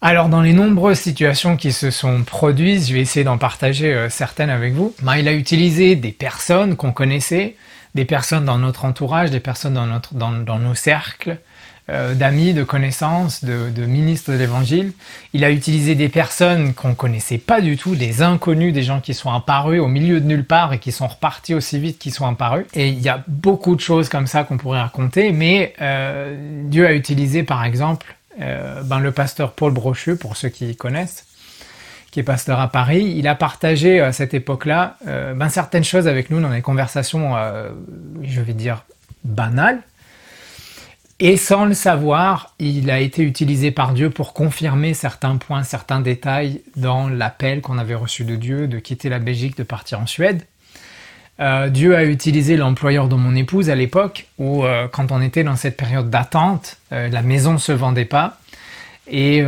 Alors 0.00 0.28
dans 0.28 0.42
les 0.42 0.52
nombreuses 0.52 0.98
situations 0.98 1.56
qui 1.56 1.72
se 1.72 1.92
sont 1.92 2.24
produites, 2.24 2.88
je 2.88 2.94
vais 2.94 3.00
essayer 3.00 3.24
d'en 3.24 3.38
partager 3.38 3.94
euh, 3.94 4.10
certaines 4.10 4.50
avec 4.50 4.74
vous. 4.74 4.94
Ben, 5.02 5.16
il 5.16 5.28
a 5.28 5.32
utilisé 5.32 5.94
des 5.94 6.12
personnes 6.12 6.76
qu'on 6.76 6.92
connaissait, 6.92 7.54
des 7.94 8.04
personnes 8.04 8.44
dans 8.44 8.58
notre 8.58 8.84
entourage, 8.84 9.30
des 9.30 9.40
personnes 9.40 9.74
dans, 9.74 9.86
notre, 9.86 10.14
dans, 10.14 10.32
dans 10.32 10.58
nos 10.58 10.74
cercles, 10.74 11.38
euh, 11.90 12.14
d'amis, 12.14 12.54
de 12.54 12.64
connaissances, 12.64 13.44
de, 13.44 13.84
ministres 13.84 14.32
de 14.32 14.38
l'Évangile. 14.38 14.92
Il 15.34 15.44
a 15.44 15.50
utilisé 15.50 15.94
des 15.94 16.08
personnes 16.08 16.72
qu'on 16.72 16.94
connaissait 16.94 17.36
pas 17.36 17.60
du 17.60 17.76
tout, 17.76 17.94
des 17.94 18.22
inconnus, 18.22 18.72
des 18.72 18.82
gens 18.82 19.02
qui 19.02 19.12
sont 19.12 19.30
apparus 19.30 19.82
au 19.82 19.88
milieu 19.88 20.18
de 20.18 20.26
nulle 20.26 20.46
part 20.46 20.72
et 20.72 20.78
qui 20.78 20.92
sont 20.92 21.06
repartis 21.06 21.52
aussi 21.52 21.78
vite 21.78 21.98
qu'ils 21.98 22.14
sont 22.14 22.26
apparus. 22.26 22.64
Et 22.72 22.88
il 22.88 23.00
y 23.00 23.10
a 23.10 23.22
beaucoup 23.28 23.76
de 23.76 23.82
choses 23.82 24.08
comme 24.08 24.26
ça 24.26 24.44
qu'on 24.44 24.56
pourrait 24.56 24.80
raconter, 24.80 25.30
mais 25.30 25.74
euh, 25.82 26.62
Dieu 26.64 26.86
a 26.86 26.94
utilisé 26.94 27.42
par 27.42 27.62
exemple 27.64 28.16
euh, 28.40 28.82
ben, 28.82 28.98
le 28.98 29.12
pasteur 29.12 29.52
Paul 29.52 29.74
Brocheux, 29.74 30.16
pour 30.16 30.38
ceux 30.38 30.48
qui 30.48 30.74
connaissent, 30.76 31.26
qui 32.10 32.20
est 32.20 32.22
pasteur 32.22 32.60
à 32.60 32.68
Paris, 32.68 33.12
il 33.14 33.28
a 33.28 33.34
partagé 33.34 34.00
à 34.00 34.12
cette 34.12 34.32
époque-là 34.32 34.96
ben, 35.04 35.50
certaines 35.50 35.84
choses 35.84 36.08
avec 36.08 36.30
nous 36.30 36.40
dans 36.40 36.50
des 36.50 36.62
conversations, 36.62 37.34
je 38.22 38.40
vais 38.40 38.54
dire, 38.54 38.84
banales, 39.24 39.80
et 41.20 41.36
sans 41.36 41.64
le 41.64 41.74
savoir, 41.74 42.54
il 42.58 42.90
a 42.90 42.98
été 42.98 43.22
utilisé 43.22 43.70
par 43.70 43.92
Dieu 43.92 44.10
pour 44.10 44.34
confirmer 44.34 44.94
certains 44.94 45.36
points, 45.36 45.62
certains 45.62 46.00
détails 46.00 46.60
dans 46.76 47.08
l'appel 47.08 47.60
qu'on 47.60 47.78
avait 47.78 47.94
reçu 47.94 48.24
de 48.24 48.34
Dieu 48.34 48.66
de 48.66 48.78
quitter 48.80 49.08
la 49.08 49.20
Belgique, 49.20 49.56
de 49.56 49.62
partir 49.62 50.00
en 50.00 50.06
Suède. 50.06 50.42
Euh, 51.40 51.68
Dieu 51.68 51.96
a 51.96 52.04
utilisé 52.04 52.56
l'employeur 52.56 53.08
de 53.08 53.14
mon 53.14 53.34
épouse 53.34 53.70
à 53.70 53.74
l'époque, 53.74 54.26
où 54.38 54.64
euh, 54.64 54.88
quand 54.88 55.12
on 55.12 55.20
était 55.20 55.44
dans 55.44 55.56
cette 55.56 55.76
période 55.76 56.10
d'attente, 56.10 56.78
euh, 56.92 57.08
la 57.08 57.22
maison 57.22 57.52
ne 57.52 57.58
se 57.58 57.72
vendait 57.72 58.04
pas, 58.04 58.38
et, 59.06 59.44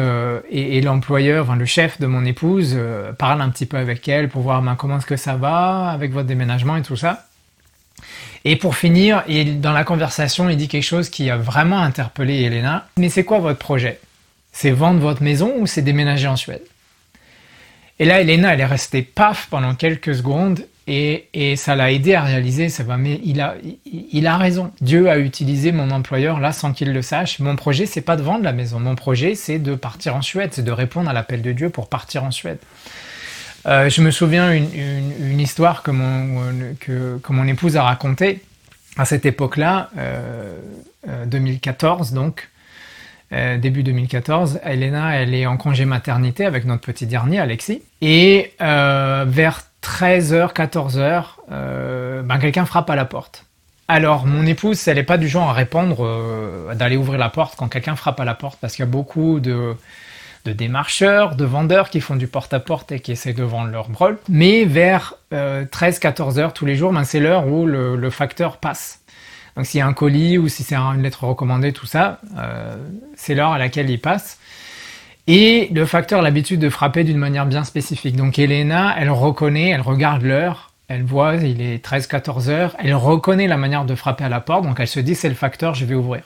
et, 0.50 0.82
l'employeur, 0.82 1.56
le 1.56 1.64
chef 1.64 1.98
de 1.98 2.06
mon 2.06 2.26
épouse, 2.26 2.78
parle 3.18 3.40
un 3.40 3.48
petit 3.48 3.64
peu 3.64 3.78
avec 3.78 4.06
elle 4.06 4.28
pour 4.28 4.42
voir 4.42 4.60
ben, 4.60 4.74
comment 4.74 4.98
est-ce 4.98 5.06
que 5.06 5.16
ça 5.16 5.36
va 5.36 5.88
avec 5.88 6.12
votre 6.12 6.26
déménagement 6.26 6.76
et 6.76 6.82
tout 6.82 6.94
ça. 6.94 7.24
Et 8.44 8.56
pour 8.56 8.76
finir, 8.76 9.24
dans 9.56 9.72
la 9.72 9.84
conversation, 9.84 10.48
il 10.48 10.56
dit 10.56 10.68
quelque 10.68 10.82
chose 10.82 11.08
qui 11.08 11.30
a 11.30 11.36
vraiment 11.36 11.80
interpellé 11.80 12.42
Elena. 12.42 12.86
Mais 12.96 13.08
c'est 13.08 13.24
quoi 13.24 13.38
votre 13.38 13.58
projet? 13.58 13.98
C'est 14.52 14.70
vendre 14.70 15.00
votre 15.00 15.22
maison 15.22 15.54
ou 15.58 15.66
c'est 15.66 15.82
déménager 15.82 16.28
en 16.28 16.36
Suède? 16.36 16.62
Et 17.98 18.04
là, 18.04 18.20
Elena, 18.20 18.54
elle 18.54 18.60
est 18.60 18.66
restée 18.66 19.02
paf 19.02 19.48
pendant 19.50 19.74
quelques 19.74 20.14
secondes 20.14 20.66
et, 20.86 21.56
ça 21.56 21.74
l'a 21.74 21.90
aidé 21.90 22.14
à 22.14 22.22
réaliser, 22.22 22.68
ça 22.68 22.84
va, 22.84 22.96
mais 22.96 23.20
il 23.24 23.40
a, 23.40 23.56
il, 23.84 24.26
a 24.26 24.36
raison. 24.36 24.70
Dieu 24.80 25.10
a 25.10 25.18
utilisé 25.18 25.72
mon 25.72 25.90
employeur 25.90 26.38
là 26.38 26.52
sans 26.52 26.72
qu'il 26.72 26.92
le 26.92 27.02
sache. 27.02 27.40
Mon 27.40 27.56
projet, 27.56 27.86
c'est 27.86 28.02
pas 28.02 28.16
de 28.16 28.22
vendre 28.22 28.44
la 28.44 28.52
maison. 28.52 28.78
Mon 28.78 28.94
projet, 28.94 29.34
c'est 29.34 29.58
de 29.58 29.74
partir 29.74 30.14
en 30.14 30.22
Suède, 30.22 30.50
c'est 30.52 30.64
de 30.64 30.70
répondre 30.70 31.10
à 31.10 31.12
l'appel 31.12 31.42
de 31.42 31.50
Dieu 31.50 31.70
pour 31.70 31.88
partir 31.88 32.22
en 32.22 32.30
Suède. 32.30 32.58
Euh, 33.66 33.88
je 33.88 34.00
me 34.00 34.10
souviens 34.10 34.52
une, 34.52 35.40
histoire 35.40 35.82
que 35.82 35.90
mon, 35.90 37.46
épouse 37.46 37.76
a 37.76 37.82
racontée 37.82 38.42
à 38.96 39.04
cette 39.04 39.26
époque-là, 39.26 39.90
euh, 39.98 40.56
2014 41.26 42.12
euh, 42.12 42.14
donc, 42.14 42.48
euh, 43.32 43.58
début 43.58 43.82
2014. 43.82 44.60
Elena, 44.64 45.16
elle 45.16 45.34
est 45.34 45.46
en 45.46 45.56
congé 45.56 45.84
maternité 45.84 46.46
avec 46.46 46.64
notre 46.64 46.82
petit 46.82 47.06
dernier, 47.06 47.40
Alexis. 47.40 47.82
Et 48.00 48.52
vers 48.60 49.62
13h, 49.82 50.52
14h, 50.52 52.22
ben 52.22 52.38
quelqu'un 52.38 52.66
frappe 52.66 52.90
à 52.90 52.96
la 52.96 53.04
porte. 53.04 53.44
Alors, 53.88 54.26
mon 54.26 54.46
épouse, 54.46 54.86
elle 54.88 54.96
n'est 54.96 55.04
pas 55.04 55.18
du 55.18 55.28
genre 55.28 55.50
à 55.50 55.52
répondre, 55.52 56.74
d'aller 56.74 56.96
ouvrir 56.96 57.18
la 57.18 57.28
porte 57.28 57.54
quand 57.56 57.68
quelqu'un 57.68 57.96
frappe 57.96 58.18
à 58.20 58.24
la 58.24 58.34
porte, 58.34 58.58
parce 58.60 58.74
qu'il 58.74 58.84
y 58.84 58.88
a 58.88 58.90
beaucoup 58.90 59.38
de, 59.38 59.76
de 60.46 60.52
démarcheurs, 60.52 61.36
de 61.36 61.44
vendeurs 61.44 61.90
qui 61.90 62.00
font 62.00 62.16
du 62.16 62.28
porte-à-porte 62.28 62.92
et 62.92 63.00
qui 63.00 63.12
essaient 63.12 63.32
de 63.32 63.42
vendre 63.42 63.70
leur 63.70 63.88
brol. 63.88 64.18
Mais 64.28 64.64
vers 64.64 65.14
13-14 65.32 66.38
euh, 66.38 66.40
heures 66.40 66.52
tous 66.52 66.64
les 66.64 66.76
jours, 66.76 66.92
ben, 66.92 67.04
c'est 67.04 67.20
l'heure 67.20 67.46
où 67.48 67.66
le, 67.66 68.10
facteur 68.10 68.56
passe. 68.58 69.00
Donc 69.56 69.66
s'il 69.66 69.78
y 69.78 69.82
a 69.82 69.86
un 69.86 69.92
colis 69.92 70.38
ou 70.38 70.48
si 70.48 70.62
c'est 70.62 70.76
une 70.76 71.02
lettre 71.02 71.24
recommandée, 71.24 71.72
tout 71.72 71.86
ça, 71.86 72.20
euh, 72.38 72.76
c'est 73.16 73.34
l'heure 73.34 73.52
à 73.52 73.58
laquelle 73.58 73.90
il 73.90 74.00
passe. 74.00 74.38
Et 75.26 75.68
le 75.72 75.84
facteur 75.86 76.20
a 76.20 76.22
l'habitude 76.22 76.60
de 76.60 76.70
frapper 76.70 77.02
d'une 77.02 77.18
manière 77.18 77.46
bien 77.46 77.64
spécifique. 77.64 78.16
Donc 78.16 78.38
Elena, 78.38 78.94
elle 78.96 79.10
reconnaît, 79.10 79.70
elle 79.70 79.80
regarde 79.80 80.22
l'heure, 80.22 80.70
elle 80.88 81.02
voit, 81.02 81.34
il 81.34 81.60
est 81.60 81.84
13-14 81.84 82.48
heures, 82.48 82.76
elle 82.78 82.94
reconnaît 82.94 83.48
la 83.48 83.56
manière 83.56 83.84
de 83.84 83.94
frapper 83.96 84.24
à 84.24 84.28
la 84.28 84.40
porte, 84.40 84.62
donc 84.62 84.78
elle 84.78 84.86
se 84.86 85.00
dit 85.00 85.16
c'est 85.16 85.28
le 85.28 85.34
facteur, 85.34 85.74
je 85.74 85.84
vais 85.84 85.96
ouvrir. 85.96 86.22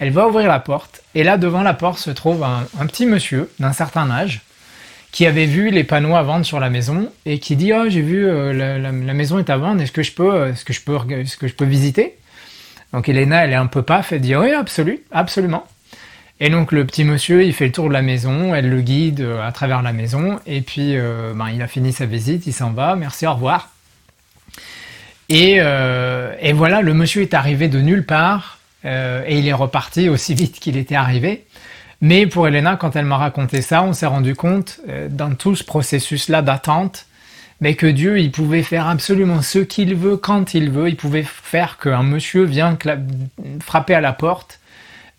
Elle 0.00 0.12
va 0.12 0.26
ouvrir 0.26 0.48
la 0.48 0.60
porte 0.60 1.02
et 1.14 1.22
là 1.22 1.36
devant 1.36 1.62
la 1.62 1.74
porte 1.74 1.98
se 1.98 2.10
trouve 2.10 2.42
un, 2.42 2.86
petit 2.86 3.04
monsieur 3.04 3.50
d'un 3.60 3.74
certain 3.74 4.10
âge 4.10 4.40
qui 5.12 5.26
avait 5.26 5.44
vu 5.44 5.68
les 5.68 5.84
panneaux 5.84 6.16
à 6.16 6.22
vendre 6.22 6.46
sur 6.46 6.58
la 6.58 6.70
maison 6.70 7.12
et 7.26 7.38
qui 7.38 7.54
dit 7.54 7.74
oh 7.74 7.84
j'ai 7.86 8.00
vu 8.00 8.26
euh, 8.26 8.78
la, 8.78 8.92
maison 8.92 9.38
est 9.38 9.50
à 9.50 9.58
vendre 9.58 9.82
est-ce 9.82 9.92
que 9.92 10.02
je 10.02 10.12
peux 10.12 10.48
est-ce 10.48 10.64
que 11.36 11.48
je 11.48 11.64
visiter? 11.64 12.16
Donc 12.94 13.10
Elena 13.10 13.44
elle 13.44 13.52
est 13.52 13.56
un 13.56 13.66
peu 13.66 13.82
paf 13.82 14.12
elle 14.12 14.22
dit 14.22 14.34
oui 14.34 14.52
absolument 14.54 15.00
absolument. 15.12 15.66
Et 16.42 16.48
donc 16.48 16.72
le 16.72 16.86
petit 16.86 17.04
monsieur 17.04 17.44
il 17.44 17.52
fait 17.52 17.66
le 17.66 17.72
tour 17.72 17.88
de 17.88 17.92
la 17.92 18.02
maison 18.02 18.54
elle 18.54 18.70
le 18.70 18.80
guide 18.80 19.20
euh, 19.20 19.46
à 19.46 19.52
travers 19.52 19.82
la 19.82 19.92
maison 19.92 20.40
et 20.46 20.62
puis 20.62 20.96
euh, 20.96 21.34
ben, 21.34 21.50
il 21.50 21.60
a 21.60 21.66
fini 21.66 21.92
sa 21.92 22.06
visite 22.06 22.46
il 22.46 22.54
s'en 22.54 22.70
va 22.70 22.96
merci 22.96 23.26
au 23.26 23.34
revoir. 23.34 23.68
Et, 25.28 25.58
et 25.58 26.52
voilà 26.54 26.80
le 26.80 26.92
monsieur 26.92 27.22
est 27.22 27.34
arrivé 27.34 27.68
de 27.68 27.80
nulle 27.80 28.04
part 28.04 28.59
euh, 28.84 29.22
et 29.26 29.38
il 29.38 29.48
est 29.48 29.52
reparti 29.52 30.08
aussi 30.08 30.34
vite 30.34 30.58
qu'il 30.60 30.76
était 30.76 30.94
arrivé. 30.94 31.44
Mais 32.00 32.26
pour 32.26 32.48
Elena, 32.48 32.76
quand 32.76 32.96
elle 32.96 33.04
m'a 33.04 33.18
raconté 33.18 33.60
ça, 33.60 33.82
on 33.82 33.92
s'est 33.92 34.06
rendu 34.06 34.34
compte 34.34 34.80
euh, 34.88 35.08
dans 35.10 35.34
tout 35.34 35.54
ce 35.54 35.64
processus-là 35.64 36.40
d'attente, 36.40 37.06
mais 37.60 37.74
que 37.74 37.86
Dieu, 37.86 38.18
il 38.18 38.30
pouvait 38.30 38.62
faire 38.62 38.88
absolument 38.88 39.42
ce 39.42 39.58
qu'il 39.58 39.94
veut 39.94 40.16
quand 40.16 40.54
il 40.54 40.70
veut. 40.70 40.88
Il 40.88 40.96
pouvait 40.96 41.24
faire 41.24 41.76
qu'un 41.76 42.02
monsieur 42.02 42.44
vienne 42.44 42.78
frapper 43.60 43.94
à 43.94 44.00
la 44.00 44.14
porte, 44.14 44.60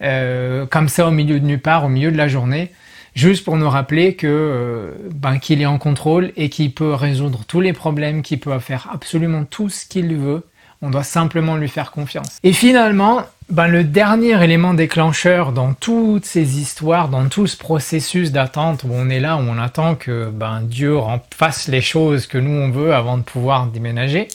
euh, 0.01 0.65
comme 0.65 0.89
ça 0.89 1.07
au 1.07 1.11
milieu 1.11 1.39
de 1.39 1.45
nulle 1.45 1.61
part, 1.61 1.85
au 1.85 1.89
milieu 1.89 2.11
de 2.11 2.17
la 2.17 2.27
journée, 2.27 2.71
juste 3.13 3.45
pour 3.45 3.57
nous 3.57 3.69
rappeler 3.69 4.15
que 4.15 4.95
ben, 5.13 5.37
qu'il 5.37 5.61
est 5.61 5.67
en 5.67 5.77
contrôle 5.77 6.31
et 6.35 6.49
qu'il 6.49 6.73
peut 6.73 6.95
résoudre 6.95 7.43
tous 7.47 7.61
les 7.61 7.73
problèmes, 7.73 8.23
qu'il 8.23 8.39
peut 8.39 8.57
faire 8.57 8.89
absolument 8.91 9.43
tout 9.43 9.69
ce 9.69 9.85
qu'il 9.85 10.15
veut. 10.15 10.43
On 10.81 10.89
doit 10.89 11.03
simplement 11.03 11.57
lui 11.57 11.67
faire 11.67 11.91
confiance. 11.91 12.39
Et 12.41 12.53
finalement, 12.53 13.21
ben, 13.51 13.67
le 13.67 13.83
dernier 13.83 14.41
élément 14.41 14.73
déclencheur 14.73 15.51
dans 15.51 15.73
toutes 15.73 16.23
ces 16.25 16.57
histoires, 16.57 17.09
dans 17.09 17.27
tout 17.27 17.47
ce 17.47 17.57
processus 17.57 18.31
d'attente 18.31 18.85
où 18.85 18.89
on 18.93 19.09
est 19.09 19.19
là, 19.19 19.35
où 19.35 19.41
on 19.41 19.57
attend 19.57 19.95
que 19.95 20.29
ben, 20.29 20.61
Dieu 20.61 20.97
fasse 21.35 21.67
les 21.67 21.81
choses 21.81 22.27
que 22.27 22.37
nous 22.37 22.49
on 22.49 22.71
veut 22.71 22.93
avant 22.93 23.17
de 23.17 23.23
pouvoir 23.23 23.67
déménager, 23.67 24.29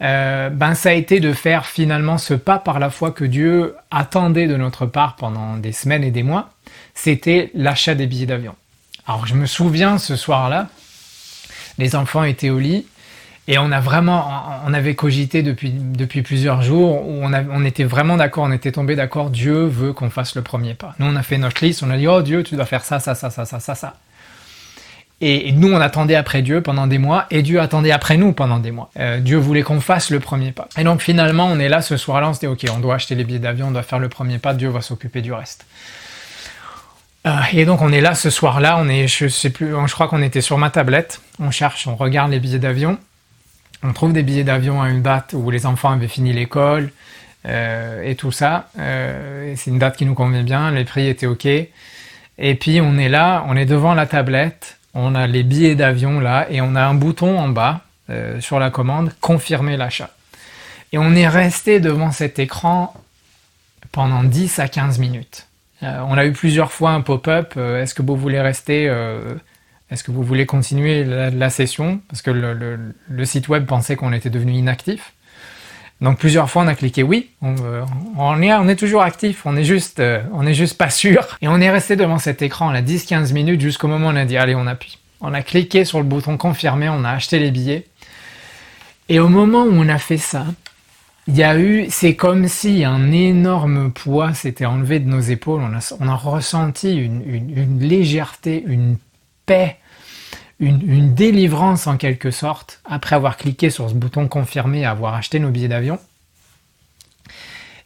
euh, 0.00 0.48
ben, 0.48 0.74
ça 0.74 0.88
a 0.88 0.92
été 0.92 1.20
de 1.20 1.34
faire 1.34 1.66
finalement 1.66 2.16
ce 2.16 2.32
pas 2.32 2.58
par 2.58 2.78
la 2.78 2.88
foi 2.88 3.10
que 3.10 3.26
Dieu 3.26 3.74
attendait 3.90 4.46
de 4.46 4.56
notre 4.56 4.86
part 4.86 5.16
pendant 5.16 5.58
des 5.58 5.72
semaines 5.72 6.02
et 6.02 6.10
des 6.10 6.22
mois, 6.22 6.48
c'était 6.94 7.50
l'achat 7.52 7.94
des 7.94 8.06
billets 8.06 8.24
d'avion. 8.24 8.54
Alors 9.06 9.26
je 9.26 9.34
me 9.34 9.44
souviens 9.44 9.98
ce 9.98 10.16
soir-là, 10.16 10.68
les 11.76 11.94
enfants 11.94 12.24
étaient 12.24 12.50
au 12.50 12.58
lit, 12.58 12.86
et 13.50 13.58
on 13.58 13.72
a 13.72 13.80
vraiment, 13.80 14.30
on 14.64 14.72
avait 14.72 14.94
cogité 14.94 15.42
depuis, 15.42 15.72
depuis 15.72 16.22
plusieurs 16.22 16.62
jours, 16.62 17.04
où 17.04 17.24
on, 17.24 17.64
était 17.64 17.82
vraiment 17.82 18.16
d'accord, 18.16 18.44
on 18.44 18.52
était 18.52 18.70
tombé 18.70 18.94
d'accord, 18.94 19.28
Dieu 19.28 19.64
veut 19.64 19.92
qu'on 19.92 20.08
fasse 20.08 20.36
le 20.36 20.42
premier 20.42 20.74
pas. 20.74 20.94
Nous, 21.00 21.06
on 21.06 21.16
a 21.16 21.22
fait 21.24 21.36
notre 21.36 21.64
liste, 21.64 21.82
on 21.82 21.90
a 21.90 21.96
dit, 21.96 22.06
oh 22.06 22.22
Dieu, 22.22 22.44
tu 22.44 22.54
dois 22.54 22.64
faire 22.64 22.84
ça, 22.84 23.00
ça, 23.00 23.16
ça, 23.16 23.28
ça, 23.28 23.44
ça, 23.44 23.58
ça, 23.58 23.74
ça. 23.74 23.94
Et, 25.20 25.50
nous, 25.50 25.72
on 25.72 25.80
attendait 25.80 26.14
après 26.14 26.42
Dieu 26.42 26.60
pendant 26.60 26.86
des 26.86 26.98
mois, 26.98 27.26
et 27.32 27.42
Dieu 27.42 27.60
attendait 27.60 27.90
après 27.90 28.16
nous 28.16 28.32
pendant 28.32 28.60
des 28.60 28.70
mois. 28.70 28.92
Euh, 29.00 29.18
Dieu 29.18 29.36
voulait 29.36 29.62
qu'on 29.62 29.80
fasse 29.80 30.10
le 30.10 30.20
premier 30.20 30.52
pas. 30.52 30.68
Et 30.78 30.84
donc 30.84 31.02
finalement, 31.02 31.46
on 31.46 31.58
est 31.58 31.68
là 31.68 31.82
ce 31.82 31.96
soir-là, 31.96 32.28
on 32.28 32.34
se 32.34 32.38
dit, 32.38 32.46
ok, 32.46 32.66
on 32.72 32.78
doit 32.78 32.94
acheter 32.94 33.16
les 33.16 33.24
billets 33.24 33.40
d'avion, 33.40 33.66
on 33.66 33.72
doit 33.72 33.82
faire 33.82 33.98
le 33.98 34.08
premier 34.08 34.38
pas, 34.38 34.54
Dieu 34.54 34.68
va 34.68 34.80
s'occuper 34.80 35.22
du 35.22 35.32
reste. 35.32 35.66
Euh, 37.26 37.36
et 37.52 37.64
donc 37.64 37.82
on 37.82 37.92
est 37.92 38.00
là 38.00 38.14
ce 38.14 38.30
soir-là, 38.30 38.78
on 38.78 38.88
est, 38.88 39.08
je 39.08 39.26
sais 39.26 39.50
plus, 39.50 39.72
je 39.86 39.92
crois 39.92 40.06
qu'on 40.06 40.22
était 40.22 40.40
sur 40.40 40.56
ma 40.56 40.70
tablette, 40.70 41.20
on 41.40 41.50
cherche, 41.50 41.88
on 41.88 41.96
regarde 41.96 42.30
les 42.30 42.38
billets 42.38 42.60
d'avion, 42.60 42.96
on 43.82 43.92
trouve 43.92 44.12
des 44.12 44.22
billets 44.22 44.44
d'avion 44.44 44.82
à 44.82 44.90
une 44.90 45.02
date 45.02 45.34
où 45.34 45.50
les 45.50 45.66
enfants 45.66 45.90
avaient 45.90 46.08
fini 46.08 46.32
l'école 46.32 46.90
euh, 47.46 48.02
et 48.02 48.14
tout 48.14 48.32
ça. 48.32 48.68
Euh, 48.78 49.54
c'est 49.56 49.70
une 49.70 49.78
date 49.78 49.96
qui 49.96 50.04
nous 50.04 50.14
convient 50.14 50.42
bien, 50.42 50.70
les 50.70 50.84
prix 50.84 51.08
étaient 51.08 51.26
OK. 51.26 51.46
Et 51.46 52.54
puis 52.54 52.80
on 52.80 52.98
est 52.98 53.08
là, 53.08 53.44
on 53.48 53.56
est 53.56 53.66
devant 53.66 53.94
la 53.94 54.06
tablette, 54.06 54.78
on 54.94 55.14
a 55.14 55.26
les 55.26 55.42
billets 55.42 55.74
d'avion 55.74 56.20
là 56.20 56.46
et 56.50 56.60
on 56.60 56.74
a 56.74 56.82
un 56.82 56.94
bouton 56.94 57.38
en 57.38 57.48
bas 57.48 57.82
euh, 58.10 58.40
sur 58.40 58.58
la 58.58 58.70
commande 58.70 59.12
confirmer 59.20 59.76
l'achat. 59.76 60.10
Et 60.92 60.98
on 60.98 61.14
est 61.14 61.28
resté 61.28 61.80
devant 61.80 62.10
cet 62.10 62.38
écran 62.38 62.94
pendant 63.92 64.24
10 64.24 64.58
à 64.58 64.68
15 64.68 64.98
minutes. 64.98 65.46
on 65.82 66.18
a 66.18 66.26
eu 66.26 66.32
plusieurs 66.32 66.72
fois 66.72 66.90
un 66.90 67.00
pop-up, 67.00 67.56
est-ce 67.56 67.94
que 67.94 68.02
vous 68.02 68.16
voulez 68.16 68.40
rester 68.40 68.88
est-ce 69.90 70.04
que 70.04 70.12
vous 70.12 70.22
voulez 70.22 70.46
continuer 70.46 71.04
la, 71.04 71.50
session? 71.50 72.00
Parce 72.08 72.22
que 72.22 72.30
le, 72.30 73.24
site 73.24 73.48
web 73.48 73.66
pensait 73.66 73.96
qu'on 73.96 74.12
était 74.12 74.30
devenu 74.30 74.52
inactif. 74.52 75.14
Donc 76.00 76.18
plusieurs 76.18 76.48
fois 76.48 76.62
on 76.62 76.66
a 76.66 76.74
cliqué 76.74 77.02
oui, 77.02 77.28
on, 77.42 77.54
euh, 77.62 78.68
est, 78.68 78.76
toujours 78.76 79.02
actif, 79.02 79.44
on 79.44 79.54
est 79.54 79.64
juste, 79.64 80.00
euh, 80.00 80.22
on 80.32 80.46
est 80.46 80.54
juste 80.54 80.78
pas 80.78 80.88
sûr. 80.88 81.36
Et 81.42 81.48
on 81.48 81.60
est 81.60 81.68
resté 81.68 81.94
devant 81.94 82.18
cet 82.18 82.40
écran 82.40 82.70
là 82.70 82.80
10-15 82.80 83.34
minutes 83.34 83.60
jusqu'au 83.60 83.86
moment 83.86 84.06
où 84.06 84.10
on 84.12 84.16
a 84.16 84.24
dit 84.24 84.38
allez 84.38 84.54
on 84.54 84.66
appuie. 84.66 84.98
On 85.20 85.34
a 85.34 85.42
cliqué 85.42 85.84
sur 85.84 85.98
le 85.98 86.04
bouton 86.04 86.38
confirmer, 86.38 86.88
on 86.88 87.04
a 87.04 87.10
acheté 87.10 87.38
les 87.38 87.50
billets. 87.50 87.86
Et 89.10 89.20
au 89.20 89.28
moment 89.28 89.64
où 89.64 89.72
on 89.72 89.88
a 89.90 89.98
fait 89.98 90.16
ça, 90.16 90.46
il 91.26 91.36
y 91.36 91.42
a 91.42 91.58
eu, 91.58 91.86
c'est 91.90 92.14
comme 92.14 92.48
si 92.48 92.82
un 92.84 93.12
énorme 93.12 93.92
poids 93.92 94.32
s'était 94.32 94.64
enlevé 94.64 95.00
de 95.00 95.08
nos 95.08 95.20
épaules. 95.20 95.60
On 96.00 96.08
a, 96.08 96.14
ressenti 96.14 96.96
une, 96.96 97.22
une 97.26 97.80
légèreté, 97.80 98.64
une 98.66 98.96
une, 100.60 101.14
délivrance 101.14 101.86
en 101.86 101.96
quelque 101.96 102.30
sorte, 102.30 102.80
après 102.84 103.16
avoir 103.16 103.36
cliqué 103.36 103.70
sur 103.70 103.88
ce 103.88 103.94
bouton 103.94 104.28
confirmer, 104.28 104.84
avoir 104.84 105.14
acheté 105.14 105.38
nos 105.38 105.50
billets 105.50 105.68
d'avion. 105.68 105.98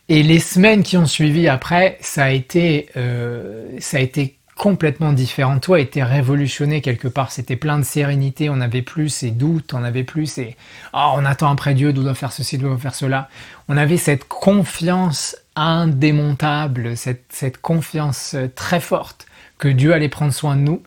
Et 0.09 0.23
les 0.23 0.40
semaines 0.40 0.83
qui 0.83 0.97
ont 0.97 1.06
suivi 1.06 1.49
après, 1.49 1.97
ça 2.00 2.25
a 2.25 2.30
été, 2.30 2.90
euh, 2.97 3.71
ça 3.78 3.97
a 3.97 4.00
été 4.00 4.37
complètement 4.56 5.12
différent. 5.12 5.59
Toi, 5.59 5.78
a 5.78 5.80
été 5.80 6.02
révolutionné 6.02 6.83
quelque 6.83 7.09
part. 7.09 7.33
C'était 7.33 7.56
plein 7.56 7.78
de 7.78 7.85
sérénité. 7.85 8.50
On 8.50 8.56
n'avait 8.56 8.83
plus 8.83 9.09
ces 9.09 9.30
doutes, 9.30 9.73
on 9.73 9.80
n'avait 9.80 10.04
plus 10.04 10.26
ces 10.26 10.56
oh, 10.92 11.14
on 11.14 11.25
attend 11.25 11.50
après 11.50 11.75
Dieu, 11.75 11.92
doit 11.92 12.14
faire 12.14 12.33
ceci, 12.33 12.59
doit 12.59 12.76
faire 12.76 12.94
cela. 12.94 13.28
On 13.68 13.76
avait 13.76 13.97
cette 13.97 14.25
confiance 14.25 15.37
indémontable, 15.56 16.97
cette, 16.97 17.25
cette 17.30 17.61
confiance 17.61 18.37
très 18.54 18.80
forte 18.80 19.26
que 19.59 19.68
Dieu 19.68 19.94
allait 19.94 20.09
prendre 20.09 20.33
soin 20.33 20.56
de 20.56 20.62
nous 20.62 20.83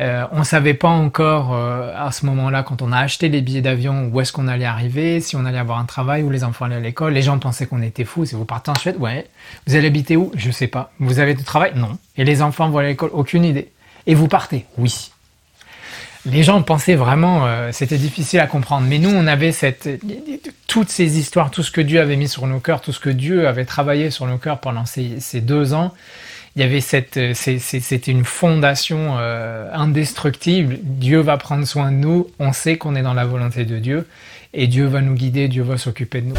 euh, 0.00 0.26
on 0.32 0.40
ne 0.40 0.44
savait 0.44 0.74
pas 0.74 0.88
encore 0.88 1.54
euh, 1.54 1.92
à 1.96 2.10
ce 2.10 2.26
moment-là, 2.26 2.64
quand 2.64 2.82
on 2.82 2.90
a 2.90 2.98
acheté 2.98 3.28
les 3.28 3.40
billets 3.40 3.60
d'avion, 3.60 4.10
où 4.12 4.20
est-ce 4.20 4.32
qu'on 4.32 4.48
allait 4.48 4.64
arriver, 4.64 5.20
si 5.20 5.36
on 5.36 5.44
allait 5.44 5.58
avoir 5.58 5.78
un 5.78 5.84
travail, 5.84 6.22
où 6.24 6.30
les 6.30 6.42
enfants 6.42 6.64
allaient 6.64 6.74
à 6.74 6.80
l'école. 6.80 7.12
Les 7.12 7.22
gens 7.22 7.38
pensaient 7.38 7.66
qu'on 7.66 7.82
était 7.82 8.04
fous. 8.04 8.24
Si 8.24 8.34
vous 8.34 8.44
partez 8.44 8.72
en 8.72 8.74
Suède, 8.74 8.96
ouais. 8.98 9.28
Vous 9.66 9.76
allez 9.76 9.86
habiter 9.86 10.16
où? 10.16 10.32
Je 10.34 10.50
sais 10.50 10.66
pas. 10.66 10.92
Vous 10.98 11.20
avez 11.20 11.34
du 11.34 11.44
travail? 11.44 11.72
Non. 11.76 11.96
Et 12.16 12.24
les 12.24 12.42
enfants 12.42 12.68
vont 12.70 12.78
à 12.78 12.82
l'école? 12.82 13.10
Aucune 13.12 13.44
idée. 13.44 13.70
Et 14.06 14.14
vous 14.14 14.26
partez? 14.26 14.66
Oui. 14.78 15.10
les 16.26 16.42
gens 16.42 16.60
pensaient 16.62 16.96
vraiment, 16.96 17.46
euh, 17.46 17.70
c'était 17.70 17.98
difficile 17.98 18.40
à 18.40 18.46
comprendre. 18.48 18.86
Mais 18.88 18.98
nous, 18.98 19.10
on 19.10 19.26
avait 19.28 19.52
cette, 19.52 19.88
toutes 20.66 20.88
ces 20.88 21.18
histoires, 21.18 21.52
tout 21.52 21.62
ce 21.62 21.70
que 21.70 21.80
Dieu 21.80 22.00
avait 22.00 22.16
mis 22.16 22.28
sur 22.28 22.46
nos 22.48 22.58
cœurs, 22.58 22.80
tout 22.80 22.92
ce 22.92 22.98
que 22.98 23.10
Dieu 23.10 23.46
avait 23.46 23.66
travaillé 23.66 24.10
sur 24.10 24.26
nos 24.26 24.38
cœurs 24.38 24.58
pendant 24.58 24.86
ces 24.86 25.40
deux 25.40 25.72
ans. 25.72 25.92
Il 26.56 26.62
y 26.62 26.64
avait 26.64 26.80
cette, 26.80 27.18
c'était 27.34 27.96
une 27.96 28.24
fondation 28.24 29.16
euh, 29.18 29.68
indestructible. 29.72 30.78
Dieu 30.82 31.18
va 31.18 31.36
prendre 31.36 31.66
soin 31.66 31.90
de 31.90 31.96
nous. 31.96 32.28
On 32.38 32.52
sait 32.52 32.76
qu'on 32.76 32.94
est 32.94 33.02
dans 33.02 33.12
la 33.12 33.24
volonté 33.24 33.64
de 33.64 33.80
Dieu 33.80 34.06
et 34.52 34.68
Dieu 34.68 34.86
va 34.86 35.00
nous 35.00 35.14
guider. 35.14 35.48
Dieu 35.48 35.64
va 35.64 35.78
s'occuper 35.78 36.20
de 36.20 36.28
nous. 36.28 36.36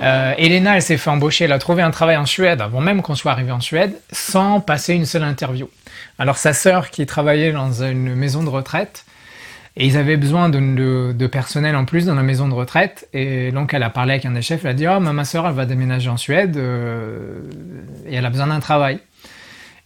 Euh, 0.00 0.34
Elena, 0.38 0.76
elle 0.76 0.82
s'est 0.82 0.96
fait 0.96 1.10
embaucher, 1.10 1.46
elle 1.46 1.52
a 1.52 1.58
trouvé 1.58 1.82
un 1.82 1.90
travail 1.90 2.16
en 2.16 2.24
Suède 2.24 2.60
avant 2.60 2.80
même 2.80 3.02
qu'on 3.02 3.16
soit 3.16 3.32
arrivé 3.32 3.50
en 3.50 3.60
Suède, 3.60 3.98
sans 4.12 4.60
passer 4.60 4.94
une 4.94 5.04
seule 5.04 5.24
interview. 5.24 5.68
Alors 6.20 6.38
sa 6.38 6.52
sœur, 6.52 6.90
qui 6.90 7.04
travaillait 7.04 7.50
dans 7.50 7.82
une 7.82 8.14
maison 8.14 8.44
de 8.44 8.48
retraite, 8.48 9.04
et 9.78 9.86
ils 9.86 9.96
avaient 9.96 10.16
besoin 10.16 10.48
de, 10.48 11.26
personnel 11.28 11.76
en 11.76 11.84
plus 11.84 12.04
dans 12.04 12.16
la 12.16 12.24
maison 12.24 12.48
de 12.48 12.54
retraite, 12.54 13.08
et 13.14 13.52
donc 13.52 13.72
elle 13.72 13.84
a 13.84 13.90
parlé 13.90 14.14
avec 14.14 14.26
un 14.26 14.32
des 14.32 14.42
chefs, 14.42 14.64
elle 14.64 14.72
a 14.72 14.74
dit 14.74 14.86
oh, 14.88 14.98
ma 14.98 15.24
sœur, 15.24 15.46
elle 15.46 15.54
va 15.54 15.66
déménager 15.66 16.10
en 16.10 16.16
Suède, 16.16 16.56
euh, 16.56 17.40
et 18.06 18.16
elle 18.16 18.26
a 18.26 18.30
besoin 18.30 18.48
d'un 18.48 18.60
travail. 18.60 18.98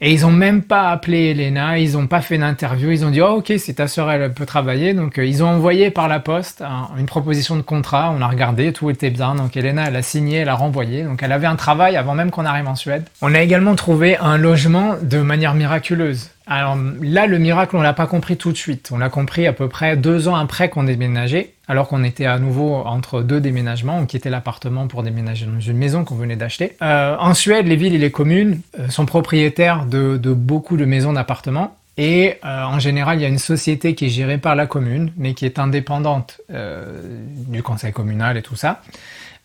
Et 0.04 0.12
ils 0.12 0.26
ont 0.26 0.32
même 0.32 0.62
pas 0.62 0.90
appelé 0.90 1.30
Elena, 1.30 1.78
ils 1.78 1.96
ont 1.96 2.08
pas 2.08 2.22
fait 2.22 2.36
d'interview, 2.36 2.90
ils 2.90 3.04
ont 3.04 3.10
dit 3.10 3.20
oh 3.20 3.36
ok 3.36 3.52
c'est 3.58 3.74
ta 3.74 3.86
sœur 3.86 4.10
elle 4.10 4.32
peut 4.32 4.46
travailler. 4.46 4.94
Donc 4.94 5.16
euh, 5.16 5.24
ils 5.24 5.44
ont 5.44 5.46
envoyé 5.46 5.92
par 5.92 6.08
la 6.08 6.18
poste 6.18 6.64
une 6.98 7.06
proposition 7.06 7.54
de 7.54 7.62
contrat, 7.62 8.12
on 8.18 8.20
a 8.20 8.26
regardé 8.26 8.72
tout 8.72 8.90
était 8.90 9.10
bien. 9.10 9.36
Donc 9.36 9.56
Elena 9.56 9.84
elle 9.86 9.94
a 9.94 10.02
signé, 10.02 10.38
elle 10.38 10.48
a 10.48 10.56
renvoyé. 10.56 11.04
Donc 11.04 11.22
elle 11.22 11.30
avait 11.30 11.46
un 11.46 11.54
travail 11.54 11.96
avant 11.96 12.16
même 12.16 12.32
qu'on 12.32 12.46
arrive 12.46 12.66
en 12.66 12.74
Suède. 12.74 13.04
On 13.20 13.32
a 13.32 13.40
également 13.42 13.76
trouvé 13.76 14.16
un 14.16 14.38
logement 14.38 14.96
de 15.00 15.18
manière 15.18 15.54
miraculeuse. 15.54 16.30
Alors 16.46 16.76
là, 17.00 17.26
le 17.26 17.38
miracle, 17.38 17.76
on 17.76 17.82
l'a 17.82 17.92
pas 17.92 18.06
compris 18.06 18.36
tout 18.36 18.52
de 18.52 18.56
suite. 18.56 18.90
On 18.92 18.98
l'a 18.98 19.08
compris 19.08 19.46
à 19.46 19.52
peu 19.52 19.68
près 19.68 19.96
deux 19.96 20.28
ans 20.28 20.34
après 20.34 20.68
qu'on 20.68 20.84
déménageait, 20.84 21.52
alors 21.68 21.88
qu'on 21.88 22.02
était 22.02 22.26
à 22.26 22.38
nouveau 22.38 22.74
entre 22.74 23.22
deux 23.22 23.40
déménagements. 23.40 23.98
On 23.98 24.06
quittait 24.06 24.30
l'appartement 24.30 24.88
pour 24.88 25.02
déménager 25.02 25.46
dans 25.46 25.60
une 25.60 25.76
maison 25.76 26.04
qu'on 26.04 26.16
venait 26.16 26.36
d'acheter. 26.36 26.76
Euh, 26.82 27.16
en 27.18 27.34
Suède, 27.34 27.66
les 27.66 27.76
villes 27.76 27.94
et 27.94 27.98
les 27.98 28.10
communes 28.10 28.60
euh, 28.78 28.88
sont 28.88 29.06
propriétaires 29.06 29.86
de, 29.86 30.16
beaucoup 30.32 30.76
de 30.76 30.84
maisons 30.84 31.12
d'appartements. 31.12 31.76
Et 31.96 32.38
euh, 32.44 32.64
en 32.64 32.78
général, 32.78 33.18
il 33.18 33.22
y 33.22 33.26
a 33.26 33.28
une 33.28 33.38
société 33.38 33.94
qui 33.94 34.06
est 34.06 34.10
gérée 34.10 34.38
par 34.38 34.56
la 34.56 34.66
commune, 34.66 35.12
mais 35.16 35.34
qui 35.34 35.44
est 35.44 35.58
indépendante 35.58 36.40
du 36.48 37.62
conseil 37.62 37.92
communal 37.92 38.36
et 38.36 38.42
tout 38.42 38.56
ça. 38.56 38.80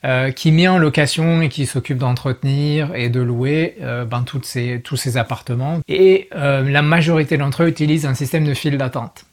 Euh, 0.05 0.29
qui 0.29 0.51
met 0.51 0.67
en 0.67 0.77
location 0.77 1.41
et 1.41 1.49
qui 1.49 1.65
s'occupe 1.65 1.97
d'entretenir 1.97 2.93
et 2.93 3.09
de 3.09 3.19
louer 3.19 3.77
euh, 3.81 4.05
ben, 4.05 4.21
toutes 4.21 4.45
ces, 4.45 4.79
tous 4.83 4.95
ces 4.95 5.17
appartements. 5.17 5.79
Et 5.87 6.29
euh, 6.35 6.61
la 6.69 6.83
majorité 6.83 7.35
d'entre 7.35 7.63
eux 7.63 7.67
utilisent 7.67 8.05
un 8.05 8.13
système 8.13 8.45
de 8.45 8.53
file 8.53 8.77
d'attente. 8.77 9.25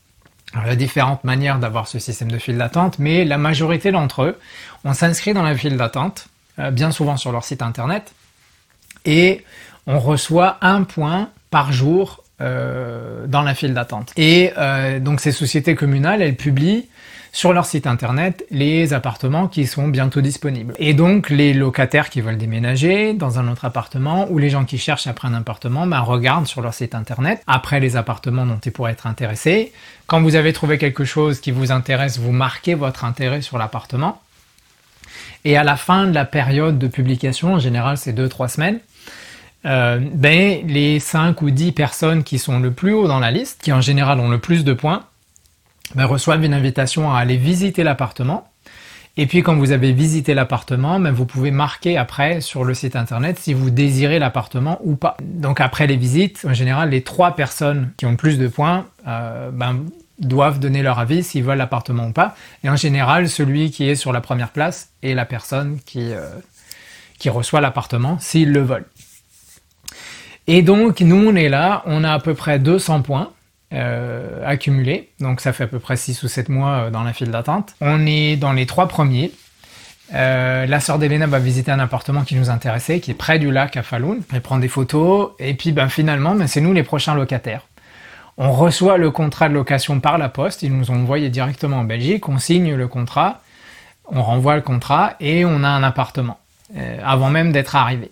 il 0.55 0.67
y 0.67 0.71
a 0.71 0.75
différentes 0.75 1.23
manières 1.23 1.59
d'avoir 1.59 1.87
ce 1.87 1.99
système 1.99 2.33
de 2.33 2.39
file 2.39 2.57
d'attente, 2.57 2.99
mais 2.99 3.27
la 3.27 3.37
majorité 3.37 3.93
d'entre 3.93 4.23
eux, 4.23 4.39
on 4.85 4.95
s'inscrit 4.95 5.35
dans 5.35 5.43
la 5.43 5.55
file 5.55 5.77
d'attente, 5.77 6.29
bien 6.73 6.91
souvent 6.93 7.19
sur 7.19 7.31
leur 7.31 7.45
site 7.45 7.61
internet, 7.61 8.15
et 9.05 9.45
on 9.87 9.99
reçoit 9.99 10.57
un 10.63 10.85
point 10.85 11.29
par 11.51 11.73
jour 11.73 12.25
dans 12.41 13.43
la 13.43 13.55
file 13.55 13.75
d'attente. 13.75 14.13
Et 14.17 14.53
donc 15.01 15.21
ces 15.21 15.33
sociétés 15.33 15.75
communales, 15.75 16.23
elles 16.23 16.37
publient 16.37 16.87
sur 17.35 17.53
leur 17.53 17.67
site 17.67 17.89
internet 17.89 18.47
les 18.53 18.95
appartements 18.95 19.49
qui 19.49 19.67
sont 19.67 19.89
bientôt 19.89 20.21
disponibles. 20.21 20.73
Et 20.79 20.95
donc 20.95 21.31
les 21.31 21.53
locataires 21.53 22.09
qui 22.09 22.21
veulent 22.21 22.39
déménager 22.39 23.13
dans 23.13 23.41
un 23.41 23.49
autre 23.49 23.65
appartement 23.65 24.31
ou 24.31 24.39
les 24.39 24.51
gens 24.51 24.65
qui 24.65 24.79
cherchent 24.79 25.09
après 25.09 25.27
un 25.27 25.35
appartement 25.35 25.85
bah, 25.85 25.99
regardent 25.99 26.47
sur 26.47 26.63
leur 26.63 26.73
site 26.73 26.95
internet 26.95 27.43
après 27.49 27.81
les 27.81 27.97
appartements 27.97 28.47
dont 28.47 28.61
ils 28.65 28.71
pourraient 28.71 28.93
être 28.93 29.09
intéressés. 29.09 29.73
Quand 30.07 30.23
vous 30.23 30.37
avez 30.37 30.53
trouvé 30.53 30.79
quelque 30.79 31.05
chose 31.05 31.41
qui 31.41 31.51
vous 31.51 31.73
intéresse, 31.73 32.21
vous 32.21 32.31
marquez 32.31 32.75
votre 32.75 33.05
intérêt 33.05 33.43
sur 33.43 33.59
l'appartement. 33.59 34.23
Et 35.45 35.57
à 35.57 35.65
la 35.65 35.77
fin 35.77 36.07
de 36.07 36.15
la 36.15 36.25
période 36.25 36.79
de 36.79 36.87
publication, 36.87 37.55
en 37.55 37.59
général 37.59 37.99
c'est 37.99 38.13
2-3 38.13 38.47
semaines, 38.47 38.79
euh, 39.67 39.99
ben, 40.01 40.65
les 40.69 41.01
5 41.01 41.43
ou 41.43 41.51
10 41.51 41.73
personnes 41.73 42.23
qui 42.23 42.39
sont 42.39 42.61
le 42.61 42.71
plus 42.71 42.93
haut 42.93 43.09
dans 43.09 43.19
la 43.19 43.33
liste, 43.33 43.61
qui 43.61 43.73
en 43.73 43.81
général 43.81 44.21
ont 44.21 44.29
le 44.29 44.39
plus 44.39 44.63
de 44.63 44.73
points, 44.73 45.03
ben, 45.95 46.07
reçoivent 46.07 46.45
une 46.45 46.55
invitation 46.55 47.13
à 47.13 47.19
aller 47.19 47.37
visiter 47.37 47.83
l'appartement. 47.83 48.49
Et 49.17 49.27
puis 49.27 49.43
quand 49.43 49.55
vous 49.55 49.71
avez 49.71 49.93
visité 49.93 50.35
l'appartement, 50.35 50.99
ben, 50.99 51.13
vous 51.13 51.27
pouvez 51.27 51.51
marquer 51.51 51.97
après 51.97 52.41
sur 52.41 52.65
le 52.65 52.75
site 52.75 52.97
internet 52.97 53.39
si 53.39 53.55
vous 53.55 53.71
désirez 53.71 54.19
l'appartement 54.19 54.81
ou 54.83 54.97
pas. 54.97 55.17
Donc 55.23 55.61
après 55.61 55.87
les 55.87 55.97
visites, 55.97 56.45
en 56.49 56.55
général, 56.55 56.91
les 56.91 57.03
trois 57.03 57.37
personnes 57.37 57.93
qui 57.97 58.07
ont 58.07 58.17
plus 58.17 58.39
de 58.39 58.49
points 58.49 58.87
euh, 59.07 59.51
ben, 59.53 59.85
doivent 60.19 60.59
donner 60.59 60.83
leur 60.83 60.99
avis 60.99 61.23
s'ils 61.23 61.45
veulent 61.45 61.59
l'appartement 61.59 62.09
ou 62.09 62.13
pas. 62.13 62.35
Et 62.65 62.71
en 62.71 62.77
général, 62.77 63.29
celui 63.29 63.71
qui 63.71 63.89
est 63.89 63.95
sur 63.95 64.13
la 64.13 64.21
première 64.21 64.51
place 64.51 64.91
est 65.03 65.15
la 65.15 65.27
personne 65.27 65.79
qui, 65.85 66.13
euh, 66.13 66.29
qui 67.19 67.31
reçoit 67.31 67.61
l'appartement 67.61 68.19
s'ils 68.19 68.53
le 68.53 68.63
veulent. 68.63 68.87
Et 70.47 70.63
donc 70.63 71.01
nous 71.01 71.29
on 71.29 71.35
est 71.37 71.49
là, 71.49 71.83
on 71.87 72.05
a 72.05 72.13
à 72.13 72.19
peu 72.19 72.35
près 72.35 72.59
200 72.59 73.03
points. 73.03 73.31
Euh, 73.73 74.43
accumulé, 74.47 75.09
donc 75.19 75.41
ça 75.41 75.53
fait 75.53 75.65
à 75.65 75.67
peu 75.67 75.81
près 75.81 75.97
6 75.97 76.23
ou 76.23 76.29
7 76.29 76.49
mois 76.49 76.71
euh, 76.71 76.91
dans 76.91 77.03
la 77.03 77.13
file 77.13 77.31
d'attente. 77.31 77.75
On 77.81 78.07
est 78.07 78.37
dans 78.37 78.53
les 78.53 78.67
trois 78.67 78.87
premiers. 78.87 79.33
Euh, 80.15 80.67
la 80.67 80.79
sœur 80.81 80.99
d'Elena 80.99 81.27
va 81.27 81.41
visiter 81.41 81.73
un 81.73 81.81
appartement 81.81 82.23
qui 82.23 82.37
nous 82.37 82.51
intéressait, 82.51 83.01
qui 83.01 83.11
est 83.11 83.15
près 83.15 83.41
du 83.41 83.51
lac 83.51 83.77
à 83.77 83.83
Falun. 83.83 84.19
Elle 84.33 84.43
prend 84.43 84.59
des 84.59 84.69
photos, 84.69 85.31
et 85.41 85.55
puis 85.55 85.73
ben, 85.73 85.89
finalement, 85.89 86.37
ben, 86.37 86.47
c'est 86.47 86.61
nous 86.61 86.73
les 86.73 86.85
prochains 86.85 87.15
locataires. 87.15 87.63
On 88.37 88.53
reçoit 88.53 88.97
le 88.97 89.11
contrat 89.11 89.49
de 89.49 89.55
location 89.55 89.99
par 89.99 90.19
la 90.19 90.29
poste, 90.29 90.63
ils 90.63 90.77
nous 90.77 90.93
ont 90.93 90.97
envoyé 90.97 91.29
directement 91.31 91.79
en 91.79 91.85
Belgique, 91.85 92.29
on 92.29 92.39
signe 92.39 92.75
le 92.75 92.87
contrat, 92.87 93.41
on 94.07 94.23
renvoie 94.23 94.55
le 94.55 94.63
contrat, 94.63 95.15
et 95.19 95.45
on 95.45 95.65
a 95.65 95.69
un 95.69 95.83
appartement, 95.83 96.39
avant 97.03 97.31
même 97.31 97.51
d'être 97.51 97.77
arrivé. 97.77 98.11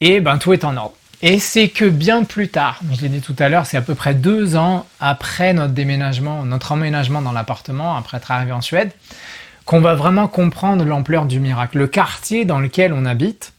Et 0.00 0.20
ben 0.20 0.38
tout 0.38 0.52
est 0.52 0.64
en 0.64 0.76
ordre. 0.76 0.94
Et 1.22 1.38
c'est 1.38 1.68
que 1.68 1.84
bien 1.84 2.24
plus 2.24 2.48
tard, 2.48 2.80
je 2.92 3.00
l'ai 3.00 3.08
dit 3.08 3.20
tout 3.20 3.36
à 3.38 3.48
l'heure, 3.48 3.66
c'est 3.66 3.76
à 3.76 3.82
peu 3.82 3.94
près 3.94 4.14
deux 4.14 4.56
ans 4.56 4.86
après 5.00 5.54
notre 5.54 5.72
déménagement, 5.72 6.44
notre 6.44 6.72
emménagement 6.72 7.22
dans 7.22 7.32
l'appartement, 7.32 7.96
après 7.96 8.18
être 8.18 8.30
arrivé 8.30 8.52
en 8.52 8.60
Suède, 8.60 8.90
qu'on 9.64 9.80
va 9.80 9.94
vraiment 9.94 10.28
comprendre 10.28 10.84
l'ampleur 10.84 11.26
du 11.26 11.40
miracle. 11.40 11.78
Le 11.78 11.86
quartier 11.86 12.44
dans 12.44 12.60
lequel 12.60 12.92
on 12.92 13.06
habite, 13.06 13.52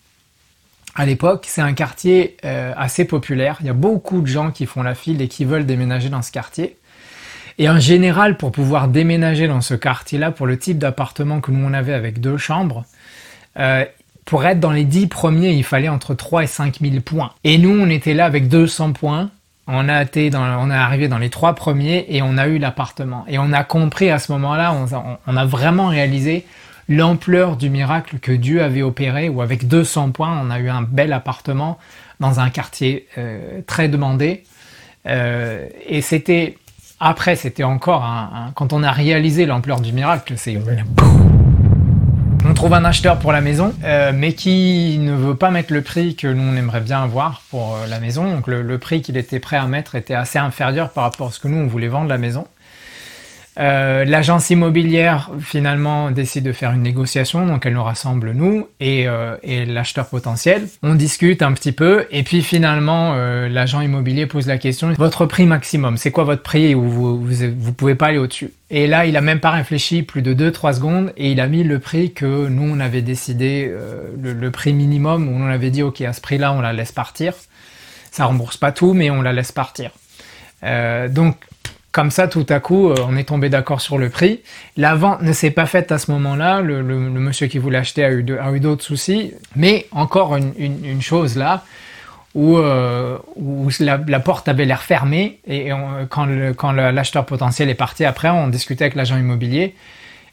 à 0.96 1.06
l'époque, 1.06 1.46
c'est 1.48 1.62
un 1.62 1.74
quartier 1.74 2.38
euh, 2.46 2.74
assez 2.78 3.06
populaire. 3.06 3.58
Il 3.60 3.66
y 3.66 3.70
a 3.70 3.74
beaucoup 3.74 4.22
de 4.22 4.28
gens 4.28 4.52
qui 4.52 4.66
font 4.66 4.84
la 4.84 4.96
file 4.96 5.22
et 5.22 5.28
qui 5.28 5.44
veulent 5.44 5.66
déménager 5.66 6.10
dans 6.10 6.22
ce 6.22 6.32
quartier. 6.32 6.78
Et 7.58 7.70
en 7.70 7.80
général, 7.80 8.38
pour 8.38 8.52
pouvoir 8.52 8.88
déménager 8.88 9.48
dans 9.48 9.62
ce 9.62 9.74
quartier-là, 9.74 10.32
pour 10.32 10.46
le 10.46 10.58
type 10.58 10.78
d'appartement 10.78 11.42
que 11.42 11.52
nous 11.52 11.66
on 11.66 11.74
avait 11.74 11.94
avec 11.94 12.20
deux 12.20 12.38
chambres, 12.38 12.86
euh, 13.58 13.86
pour 14.26 14.44
être 14.46 14.60
dans 14.60 14.72
les 14.72 14.84
10 14.84 15.08
premiers, 15.08 15.52
il 15.52 15.64
fallait 15.64 15.88
entre 15.88 16.16
3 16.16 16.44
et 16.44 16.48
5 16.48 16.80
000 16.82 16.96
points. 17.02 17.32
Et 17.44 17.58
nous, 17.60 17.70
on 17.70 17.90
était 17.90 18.16
là 18.16 18.26
avec 18.26 18.50
200 18.50 18.94
points. 18.94 19.30
On 19.68 19.88
a 19.88 20.02
été 20.02 20.30
dans, 20.30 20.44
on 20.60 20.70
est 20.70 20.76
arrivé 20.76 21.08
dans 21.08 21.18
les 21.18 21.30
trois 21.30 21.56
premiers 21.56 22.06
et 22.10 22.22
on 22.22 22.38
a 22.38 22.48
eu 22.48 22.58
l'appartement. 22.60 23.26
Et 23.28 23.40
on 23.40 23.52
a 23.52 23.64
compris 23.64 24.12
à 24.12 24.20
ce 24.20 24.32
moment-là, 24.34 24.76
on, 25.26 25.38
a 25.38 25.46
vraiment 25.46 25.88
réalisé 25.88 26.46
l'ampleur 26.88 27.56
du 27.56 27.72
miracle 27.72 28.20
que 28.20 28.32
Dieu 28.32 28.62
avait 28.62 28.84
opéré, 28.84 29.28
où 29.28 29.42
avec 29.42 29.68
200 29.68 30.12
points, 30.12 30.40
on 30.44 30.52
a 30.52 30.60
eu 30.60 30.70
un 30.70 30.84
bel 30.84 31.14
appartement 31.14 31.80
dans 32.20 32.40
un 32.40 32.52
quartier 32.52 33.08
euh, 33.18 33.62
très 33.66 33.90
demandé. 33.90 34.44
Euh, 35.08 35.68
et 35.88 36.02
c'était, 36.02 36.58
après, 37.00 37.36
c'était 37.36 37.64
encore 37.64 38.04
un, 38.04 38.52
quand 38.54 38.72
on 38.72 38.84
a 38.84 38.92
réalisé 38.92 39.48
l'ampleur 39.48 39.82
du 39.82 39.94
miracle, 39.94 40.34
c'est 40.38 40.60
trouve 42.66 42.74
un 42.74 42.86
acheteur 42.86 43.20
pour 43.20 43.32
la 43.32 43.42
maison, 43.42 43.76
euh, 43.84 44.12
mais 44.12 44.34
qui 44.34 44.98
ne 44.98 45.14
veut 45.14 45.36
pas 45.36 45.52
mettre 45.52 45.72
le 45.72 45.84
prix 45.84 46.16
que 46.16 46.26
nous 46.26 46.58
aimerait 46.58 46.82
bien 46.82 47.04
avoir 47.04 47.44
pour 47.52 47.76
euh, 47.76 47.86
la 47.86 48.00
maison. 48.00 48.28
Donc 48.28 48.48
le 48.48 48.78
prix 48.80 49.04
qu'il 49.04 49.18
était 49.18 49.40
prêt 49.40 49.58
à 49.58 49.68
mettre 49.68 49.94
était 49.94 50.16
assez 50.16 50.40
inférieur 50.40 50.90
par 50.90 51.04
rapport 51.04 51.28
à 51.28 51.32
ce 51.32 51.40
que 51.40 51.48
nous 51.48 51.60
on 51.60 51.68
voulait 51.68 51.90
vendre 51.90 52.10
la 52.10 52.18
maison. 52.18 52.48
Euh, 53.58 54.04
l'agence 54.04 54.50
immobilière 54.50 55.30
finalement 55.40 56.12
décide 56.12 56.44
de 56.44 56.52
faire 56.52 56.72
une 56.74 56.82
négociation, 56.82 57.46
donc 57.46 57.66
elle 57.66 57.74
nous 57.74 57.84
rassemble 57.84 58.32
nous 58.32 58.68
et, 58.82 59.08
euh, 59.08 59.38
l'acheteur 59.46 60.08
potentiel. 60.08 60.68
On 60.84 60.96
discute 60.96 61.42
un 61.42 61.54
petit 61.54 61.72
peu 61.72 62.06
et 62.12 62.24
puis 62.24 62.42
finalement 62.42 63.14
euh, 63.16 63.48
l'agent 63.48 63.80
immobilier 63.80 64.26
pose 64.26 64.48
la 64.48 64.58
question 64.58 64.92
votre 64.94 65.26
prix 65.26 65.46
maximum, 65.46 65.96
c'est 65.96 66.12
quoi 66.12 66.26
votre 66.26 66.44
prix 66.44 66.76
où 66.76 66.84
vous, 66.84 67.26
vous, 67.26 67.74
pouvez 67.74 67.96
pas 67.96 68.08
aller 68.08 68.18
au-dessus 68.18 68.52
Et 68.70 68.88
là 68.88 69.06
il 69.06 69.16
a 69.16 69.22
même 69.22 69.40
pas 69.40 69.52
réfléchi 69.52 70.04
plus 70.04 70.22
de 70.22 70.34
2-3 70.34 70.76
secondes 70.76 71.14
et 71.16 71.32
il 71.32 71.40
a 71.40 71.48
mis 71.48 71.64
le 71.64 71.80
prix 71.80 72.12
que 72.12 72.48
nous 72.48 72.70
on 72.76 72.80
avait 72.82 73.02
décidé, 73.02 73.72
le, 74.22 74.34
le, 74.34 74.52
prix 74.52 74.74
minimum 74.74 75.30
où 75.30 75.32
on 75.32 75.48
avait 75.48 75.70
dit 75.70 75.82
ok 75.82 76.02
à 76.02 76.12
ce 76.12 76.20
prix-là 76.20 76.52
on 76.52 76.60
la 76.60 76.74
laisse 76.74 76.92
partir. 76.92 77.34
Ça 78.12 78.26
rembourse 78.26 78.58
pas 78.58 78.74
tout 78.74 78.94
mais 78.94 79.10
on 79.10 79.22
la 79.22 79.32
laisse 79.32 79.54
partir. 79.54 79.92
donc 80.62 81.38
comme 81.96 82.12
ça, 82.12 82.28
tout 82.28 82.46
à 82.50 82.60
coup, 82.60 82.90
euh, 82.90 82.96
on 83.08 83.16
est 83.16 83.24
tombé 83.24 83.48
d'accord 83.48 83.80
sur 83.80 83.98
le 83.98 84.10
prix. 84.10 84.42
La 84.76 84.96
vente 84.96 85.22
ne 85.22 85.32
s'est 85.32 85.50
pas 85.50 85.66
faite 85.66 85.94
à 85.94 85.98
ce 85.98 86.12
moment-là. 86.12 86.60
Le, 86.60 86.84
monsieur 86.84 87.48
qui 87.48 87.58
voulait 87.58 87.78
acheter 87.78 88.04
a 88.04 88.12
eu, 88.12 88.60
d'autres 88.60 88.84
soucis. 88.84 89.32
Mais 89.56 89.88
encore 89.92 90.36
une, 90.36 91.02
chose 91.02 91.38
là, 91.38 91.64
où, 92.34 92.58
euh, 92.58 93.18
la, 93.80 94.20
porte 94.20 94.50
avait 94.50 94.66
l'air 94.66 94.82
fermée. 94.82 95.40
Et 95.48 95.70
quand 96.10 96.72
l'acheteur 96.74 97.26
potentiel 97.26 97.70
est 97.70 97.76
parti 97.76 98.04
après, 98.04 98.30
on 98.30 98.50
discutait 98.50 98.84
avec 98.84 98.96
l'agent 98.96 99.16
immobilier. 99.16 99.74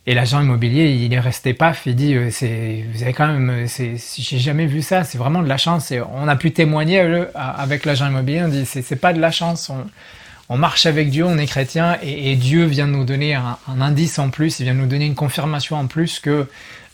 Et 0.09 0.14
l'agent 0.14 0.40
immobilier, 0.40 0.90
il 0.90 1.14
est 1.14 1.20
resté 1.20 1.55
paf, 1.55 1.87
il 1.87 1.94
dit, 1.94 2.16
euh, 2.16 2.29
c'est, 2.33 2.85
vous 2.92 3.05
avez 3.05 3.12
quand 3.12 3.29
même, 3.29 3.68
c'est, 3.68 3.94
j'ai 4.18 4.38
jamais 4.40 4.66
vu 4.66 4.83
ça, 4.83 5.05
c'est 5.05 5.16
vraiment 5.16 5.42
de 5.42 5.48
la 5.48 5.59
chance. 5.59 5.92
Et 5.92 6.01
on 6.01 6.27
a 6.27 6.35
pu 6.35 6.51
témoigner 6.51 6.98
avec 7.37 7.85
l'agent 7.85 8.09
immobilier, 8.09 8.42
on 8.42 8.48
dit, 8.48 8.66
c'est, 8.66 8.96
pas 8.96 9.12
de 9.12 9.20
la 9.20 9.31
chance, 9.31 9.70
on 10.49 10.57
marche 10.57 10.87
avec 10.87 11.11
Dieu, 11.11 11.25
on 11.25 11.39
est 11.39 11.47
chrétien, 11.47 11.99
et, 12.03 12.37
Dieu 12.37 12.65
vient 12.65 12.87
nous 12.87 13.05
donner 13.05 13.35
un, 13.35 13.57
indice 13.81 14.19
en 14.19 14.31
plus, 14.31 14.61
il 14.61 14.65
vient 14.65 14.75
nous 14.75 14.87
donner 14.87 15.07
une 15.07 15.15
confirmation 15.15 15.77
en 15.77 15.87
plus 15.87 16.21
que 16.21 16.47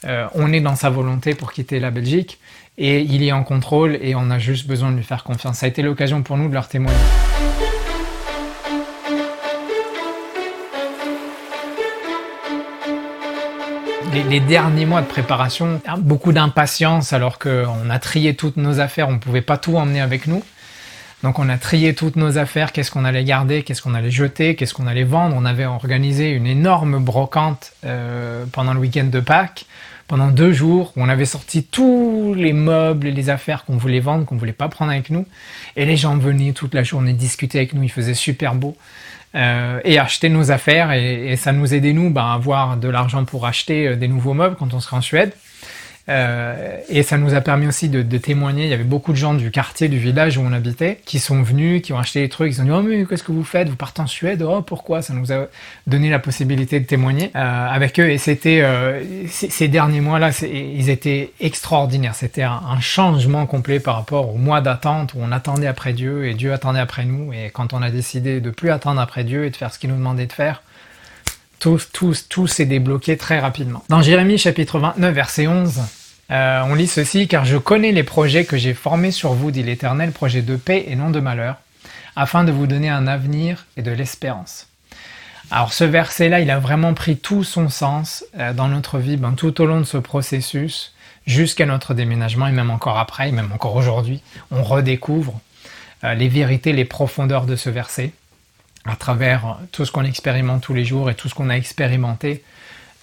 euh, 0.05 0.27
on 0.35 0.53
est 0.53 0.61
dans 0.61 0.77
sa 0.77 0.91
volonté 0.91 1.35
pour 1.35 1.53
quitter 1.53 1.81
la 1.81 1.91
Belgique, 1.91 2.39
et 2.77 3.01
il 3.01 3.23
est 3.23 3.33
en 3.33 3.43
contrôle, 3.43 3.99
et 4.01 4.15
on 4.15 4.31
a 4.31 4.39
juste 4.39 4.67
besoin 4.67 4.91
de 4.93 4.97
lui 4.97 5.05
faire 5.05 5.25
confiance. 5.25 5.59
Ça 5.59 5.67
a 5.67 5.69
été 5.69 5.83
l'occasion 5.83 6.23
pour 6.23 6.37
nous 6.37 6.49
de 6.49 6.55
leur 6.55 6.69
témoigner. 6.69 6.97
Les, 14.29 14.41
derniers 14.41 14.87
mois 14.87 15.03
de 15.03 15.07
préparation, 15.07 15.81
beaucoup 15.99 16.33
d'impatience 16.33 17.13
alors 17.13 17.39
qu'on 17.39 17.91
a 17.91 17.99
trié 17.99 18.35
toutes 18.35 18.57
nos 18.57 18.81
affaires, 18.81 19.09
on 19.09 19.13
ne 19.13 19.19
pouvait 19.19 19.43
pas 19.43 19.59
tout 19.59 19.77
emmener 19.77 20.01
avec 20.01 20.27
nous. 20.27 20.43
Donc 21.22 21.40
on 21.40 21.48
a 21.48 21.59
trié 21.59 21.94
toutes 21.94 22.14
nos 22.16 22.38
affaires, 22.38 22.72
qu'est-ce 22.72 22.92
qu'on 22.92 23.04
allait 23.04 23.24
garder, 23.24 23.64
qu'est-ce 23.64 23.83
qu'on 23.83 23.94
allait 23.94 24.11
jeter, 24.11 24.54
qu'est-ce 24.54 24.72
qu'on 24.72 24.87
allait 24.87 25.04
vendre? 25.04 25.35
On 25.37 25.44
avait 25.44 25.64
organisé 25.64 26.31
une 26.31 26.46
énorme 26.46 27.02
brocante 27.02 27.72
euh, 27.85 28.44
pendant 28.52 28.72
le 28.72 28.78
week-end 28.78 29.04
de 29.04 29.18
Pâques, 29.18 29.66
pendant 30.07 30.28
deux 30.28 30.52
jours, 30.52 30.92
où 30.96 31.02
on 31.02 31.09
avait 31.09 31.24
sorti 31.24 31.64
tous 31.64 32.35
les 32.37 32.52
meubles 32.52 33.09
et 33.09 33.12
les 33.12 33.31
affaires 33.31 33.64
qu'on 33.64 33.76
voulait 33.76 33.98
vendre, 33.98 34.26
qu'on 34.26 34.37
voulait 34.37 34.52
pas 34.52 34.68
prendre 34.68 34.92
avec 34.92 35.11
nous. 35.11 35.26
Et 35.76 35.85
les 35.87 35.96
gens 35.96 36.16
venaient 36.16 36.52
toute 36.52 36.72
la 36.72 36.85
journée 36.85 37.12
discuter 37.14 37.59
avec 37.59 37.74
nous, 37.74 37.83
il 37.83 37.90
faisait 37.90 38.14
super 38.14 38.54
beau. 38.54 38.76
Euh, 39.35 39.81
et 39.85 39.98
acheter 39.98 40.31
nos 40.31 40.50
affaires 40.50 40.90
et, 40.90 41.37
ça 41.37 41.52
nous 41.52 41.74
aidait 41.74 41.92
nous 41.92 42.09
ben, 42.09 42.22
à 42.22 42.33
avoir 42.33 42.78
de 42.78 42.88
l'argent 42.88 43.26
pour 43.26 43.44
acheter 43.44 43.88
euh, 43.88 43.96
des 43.96 44.09
nouveaux 44.09 44.33
meubles 44.33 44.57
quand 44.57 44.72
on 44.72 44.81
serait 44.81 44.96
en 44.96 45.02
Suède. 45.02 45.33
Euh, 46.09 46.79
et 46.88 47.03
ça 47.03 47.18
nous 47.18 47.35
a 47.35 47.40
permis 47.40 47.66
aussi 47.66 47.88
de, 47.88 48.18
témoigner. 48.18 48.64
Il 48.64 48.71
y 48.71 48.75
avait 48.75 48.85
beaucoup 48.85 49.12
de 49.12 49.16
gens 49.16 49.35
du 49.35 49.51
quartier, 49.51 49.88
du 49.88 49.99
village 49.99 50.38
où 50.38 50.42
on 50.42 50.53
habitait, 50.53 51.01
qui 51.05 51.18
sont 51.18 51.42
venus, 51.42 51.83
qui 51.83 51.92
ont 51.92 51.99
acheté 51.99 52.21
des 52.21 52.29
trucs. 52.29 52.53
Ils 52.53 52.61
ont 52.61 52.64
dit 52.64 52.71
Oh, 52.71 52.83
mais 52.83 53.05
qu'est-ce 53.05 53.23
que 53.23 53.33
vous 53.33 53.44
faites? 53.44 53.68
Vous 53.68 53.77
partez 53.77 54.01
en 54.01 54.07
Suède? 54.07 54.42
Oh, 54.42 54.62
pourquoi? 54.62 55.03
Ça 55.03 55.12
nous 55.12 55.33
a 55.33 55.47
donné 55.87 56.11
la 56.11 56.18
possibilité 56.18 56.81
de 56.81 56.87
témoigner 56.87 57.31
euh, 57.37 57.68
avec 57.68 58.01
eux. 58.01 58.09
Et 58.09 58.18
c'était 58.18 58.61
euh, 58.62 59.03
ces 59.29 59.68
derniers 59.68 60.01
mois-là, 60.01 60.31
ils 60.42 60.88
étaient 60.88 61.33
extraordinaires. 61.40 62.14
C'était 62.14 62.42
un, 62.42 62.61
changement 62.81 63.44
complet 63.47 63.81
par 63.81 63.97
rapport 63.97 64.33
au 64.33 64.38
mois 64.38 64.61
d'attente 64.61 65.14
où 65.14 65.18
on 65.21 65.33
attendait 65.33 65.66
après 65.66 65.92
Dieu 65.92 66.27
et 66.27 66.35
Dieu 66.35 66.53
attendait 66.53 66.79
après 66.79 67.05
nous. 67.05 67.33
Et 67.33 67.51
quand 67.53 67.73
on 67.73 67.83
a 67.83 67.90
décidé 67.90 68.40
de 68.40 68.51
plus 68.51 68.71
attendre 68.71 69.01
après 69.01 69.25
Dieu 69.25 69.44
et 69.44 69.51
de 69.51 69.57
faire 69.57 69.75
ce 69.75 69.79
qu'il 69.79 69.90
nous 69.90 69.97
demandait 69.97 70.27
de 70.27 70.33
faire, 70.33 70.62
tout 71.59 72.47
s'est 72.47 72.66
débloqué 72.66 73.16
très 73.16 73.40
rapidement. 73.40 73.83
Dans 73.88 74.01
Jérémie 74.01 74.38
chapitre 74.38 74.79
29, 74.79 75.14
verset 75.14 75.49
11, 75.49 75.81
euh, 76.31 76.62
on 76.67 76.75
lit 76.75 76.87
ceci, 76.87 77.27
car 77.27 77.45
je 77.45 77.57
connais 77.57 77.93
les 77.93 78.03
projets 78.03 78.45
que 78.45 78.57
j'ai 78.57 78.75
formés 78.75 79.11
sur 79.11 79.33
vous, 79.33 79.51
dit 79.51 79.62
l'Éternel, 79.62 80.12
projets 80.12 80.43
de 80.43 80.57
paix 80.57 80.85
et 80.88 80.97
non 80.97 81.11
de 81.11 81.21
malheur, 81.21 81.57
afin 82.17 82.45
de 82.45 82.53
vous 82.53 82.67
donner 82.67 82.91
un 82.91 83.07
avenir 83.07 83.67
et 83.77 83.83
de 83.83 83.91
l'espérance. 83.91 84.69
Alors 85.51 85.73
ce 85.73 85.85
verset-là, 85.85 86.41
il 86.41 86.51
a 86.51 86.59
vraiment 86.59 86.93
pris 86.93 87.17
tout 87.17 87.45
son 87.45 87.71
sens 87.71 88.25
euh, 88.38 88.53
dans 88.53 88.69
notre 88.69 88.99
vie, 88.99 89.17
ben, 89.17 89.33
tout 89.33 89.61
au 89.62 89.67
long 89.67 89.81
de 89.81 89.85
ce 89.85 89.97
processus, 89.97 90.95
jusqu'à 91.27 91.64
notre 91.64 91.95
déménagement, 91.95 92.47
et 92.47 92.53
même 92.53 92.71
encore 92.71 92.99
après, 92.99 93.31
et 93.31 93.33
même 93.33 93.51
encore 93.53 93.77
aujourd'hui, 93.77 94.23
on 94.51 94.62
redécouvre 94.62 95.41
euh, 96.05 96.12
les 96.14 96.29
vérités, 96.29 96.75
les 96.75 96.85
profondeurs 96.85 97.47
de 97.47 97.57
ce 97.57 97.71
verset, 97.71 98.12
à 98.85 98.97
travers 98.97 99.59
tout 99.73 99.87
ce 99.87 99.93
qu'on 99.93 100.05
expérimente 100.05 100.62
tous 100.62 100.75
les 100.75 100.85
jours 100.85 101.11
et 101.11 101.14
tout 101.14 101.29
ce 101.29 101.35
qu'on 101.35 101.49
a 101.49 101.55
expérimenté 101.55 102.43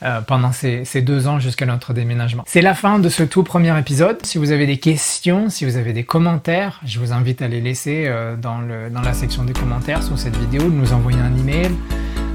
euh, 0.06 0.22
pendant 0.22 0.52
ces, 0.52 0.86
deux 1.02 1.28
ans 1.28 1.39
jusqu'à 1.39 1.65
notre 1.65 1.94
déménagement. 1.94 2.44
C'est 2.46 2.62
la 2.62 2.76
fin 2.76 3.00
de 3.00 3.10
ce 3.10 3.24
tout 3.24 3.41
premier 3.41 3.76
épisode. 3.80 4.24
Si 4.24 4.38
vous 4.38 4.52
avez 4.52 4.68
des 4.68 4.78
questions, 4.78 5.50
si 5.50 5.65
vous 5.65 5.78
avez 5.78 5.94
des 5.94 6.04
commentaires, 6.04 6.80
je 6.86 7.00
vous 7.00 7.12
invite 7.12 7.41
à 7.41 7.48
les 7.48 7.60
laisser 7.60 8.04
euh, 8.06 8.36
dans, 8.36 8.60
la 8.60 9.13
section 9.13 9.44
des 9.44 9.54
commentaires 9.54 10.04
sous 10.04 10.15
cette 10.15 10.38
vidéo, 10.38 10.62
de 10.63 10.76
nous 10.76 10.94
envoyer 10.94 11.20
un 11.20 11.36
email, 11.36 11.72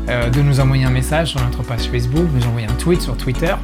euh, 0.09 0.30
de 0.30 0.42
nous 0.42 0.59
envoyer 0.59 0.85
un 0.85 0.90
message 0.90 1.28
sur 1.28 1.40
notre 1.40 1.62
page 1.62 1.83
Facebook, 1.83 2.26
de 2.33 2.38
nous 2.38 2.46
envoyer 2.46 2.66
un 2.66 2.74
tweet 2.74 3.02
sur 3.02 3.16
Twitter. 3.16 3.54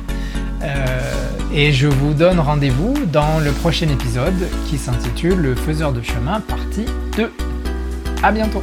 et 1.53 1.73
je 1.73 1.88
vous 1.88 2.14
donne 2.14 2.38
rendez-vous 2.38 2.95
dans 3.12 3.40
le 3.40 3.51
prochain 3.51 3.88
épisode 3.88 4.49
qui 4.69 4.79
s'intitule 4.79 5.37
Le 5.37 5.55
faiseur 5.57 5.92
de 5.92 6.03
chemin 6.03 6.40
partie 6.40 6.87
2. 7.16 7.33
À 8.23 8.31
bientôt 8.31 8.62